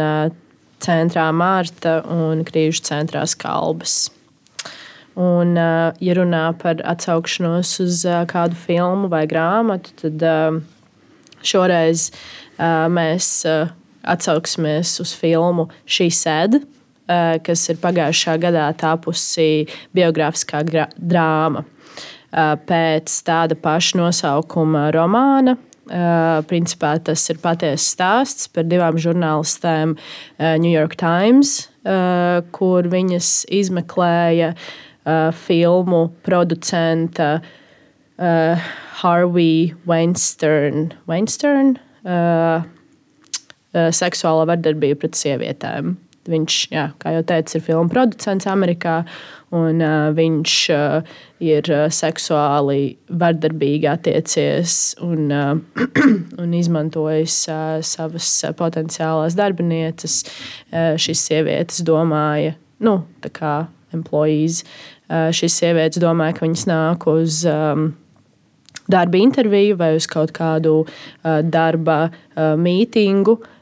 [0.85, 4.07] centrā Mārta un Krīžu centrā Skalbas.
[5.19, 10.23] Un, ja runā par atsaukšanos uz kādu filmu vai grāmatu, tad
[11.43, 12.13] šoreiz
[12.95, 13.33] mēs
[14.09, 16.63] atsauksimies uz filmu Šī sēde,
[17.43, 19.67] kas ir pagājušā gadā tapusi
[19.97, 20.63] biogrāfiskā
[20.95, 21.65] drāma
[22.69, 25.57] pēc tāda paša nosaukuma romāna.
[25.89, 29.97] Principā tas ir patiesa stāsts par divām žurnālistēm
[30.61, 31.69] New York Times,
[32.53, 33.31] kur viņas
[33.61, 34.53] izmeklēja
[35.41, 37.31] filmu producenta
[39.01, 41.79] Harvey Weinstein, Weinstein
[43.73, 45.97] seksuālā vardarbība pret sievietēm.
[46.29, 48.99] Viņš, jā, kā jau teicu, ir filmu producents Amerikā,
[49.57, 54.77] un uh, viņš uh, ir uh, seksuāli vardarbīgi attiecies
[55.07, 55.81] un, uh,
[56.43, 58.29] un izmantojis uh, savas
[58.61, 60.21] potenciālās darbinieces.
[60.69, 63.57] Uh, šīs sievietes domāja, nu, tā kā
[63.97, 64.63] employees,
[65.09, 67.87] Eh, šīs sievietes domāja, ka viņas nāk uz um,
[68.93, 73.39] darba interviju vai uz kaut kādu uh, darba uh, mītingu.
[73.39, 73.58] Uh,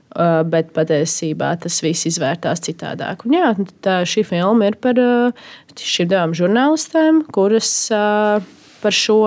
[0.50, 3.26] bet patiesībā tas viss izvērtās citādāk.
[3.26, 3.54] Un, jā,
[3.84, 8.44] tā, šī filma ir par uh, šīm žurnālistēm, kuras uh,
[8.82, 9.18] par šo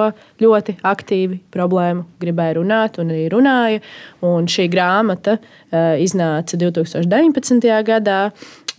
[0.42, 3.84] ļoti aktīvi problēmu gribēja runāt un arī runāja.
[4.26, 7.70] Un šī grāmata uh, iznāca 2019.
[7.88, 8.24] gadā.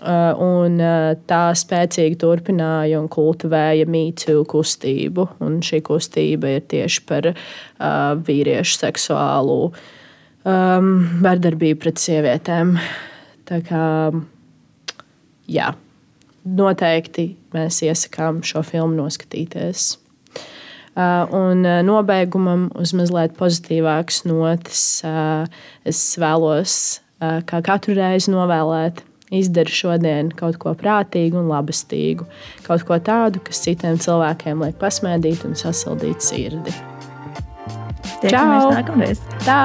[0.00, 5.26] Uh, un uh, tā spēcīgi turpināja un kultivēja mītū kustību.
[5.44, 7.36] Un šī kustība ir tieši par uh,
[8.24, 9.58] vīriešu seksuālu
[10.44, 10.90] um,
[11.24, 12.76] vardarbību pret sievietēm.
[13.50, 13.84] Tā kā,
[15.50, 15.72] jā,
[16.44, 19.92] noteikti mēs iesakām šo filmu noskatīties.
[20.90, 25.46] Uh, un uh, nobeigumam, uz mazliet pozitīvākas notis, uh,
[25.86, 26.74] es vēlos,
[27.20, 32.26] kā katru reizi, novēlēt Izdari šodien kaut ko prātīgu un labestīgu,
[32.66, 36.74] kaut ko tādu, kas citiem cilvēkiem liek pasmēdīt un sasildīt sirdi.
[38.20, 38.72] Tiekamies Čau.
[38.76, 39.18] nākamreiz.
[39.46, 39.60] Tā.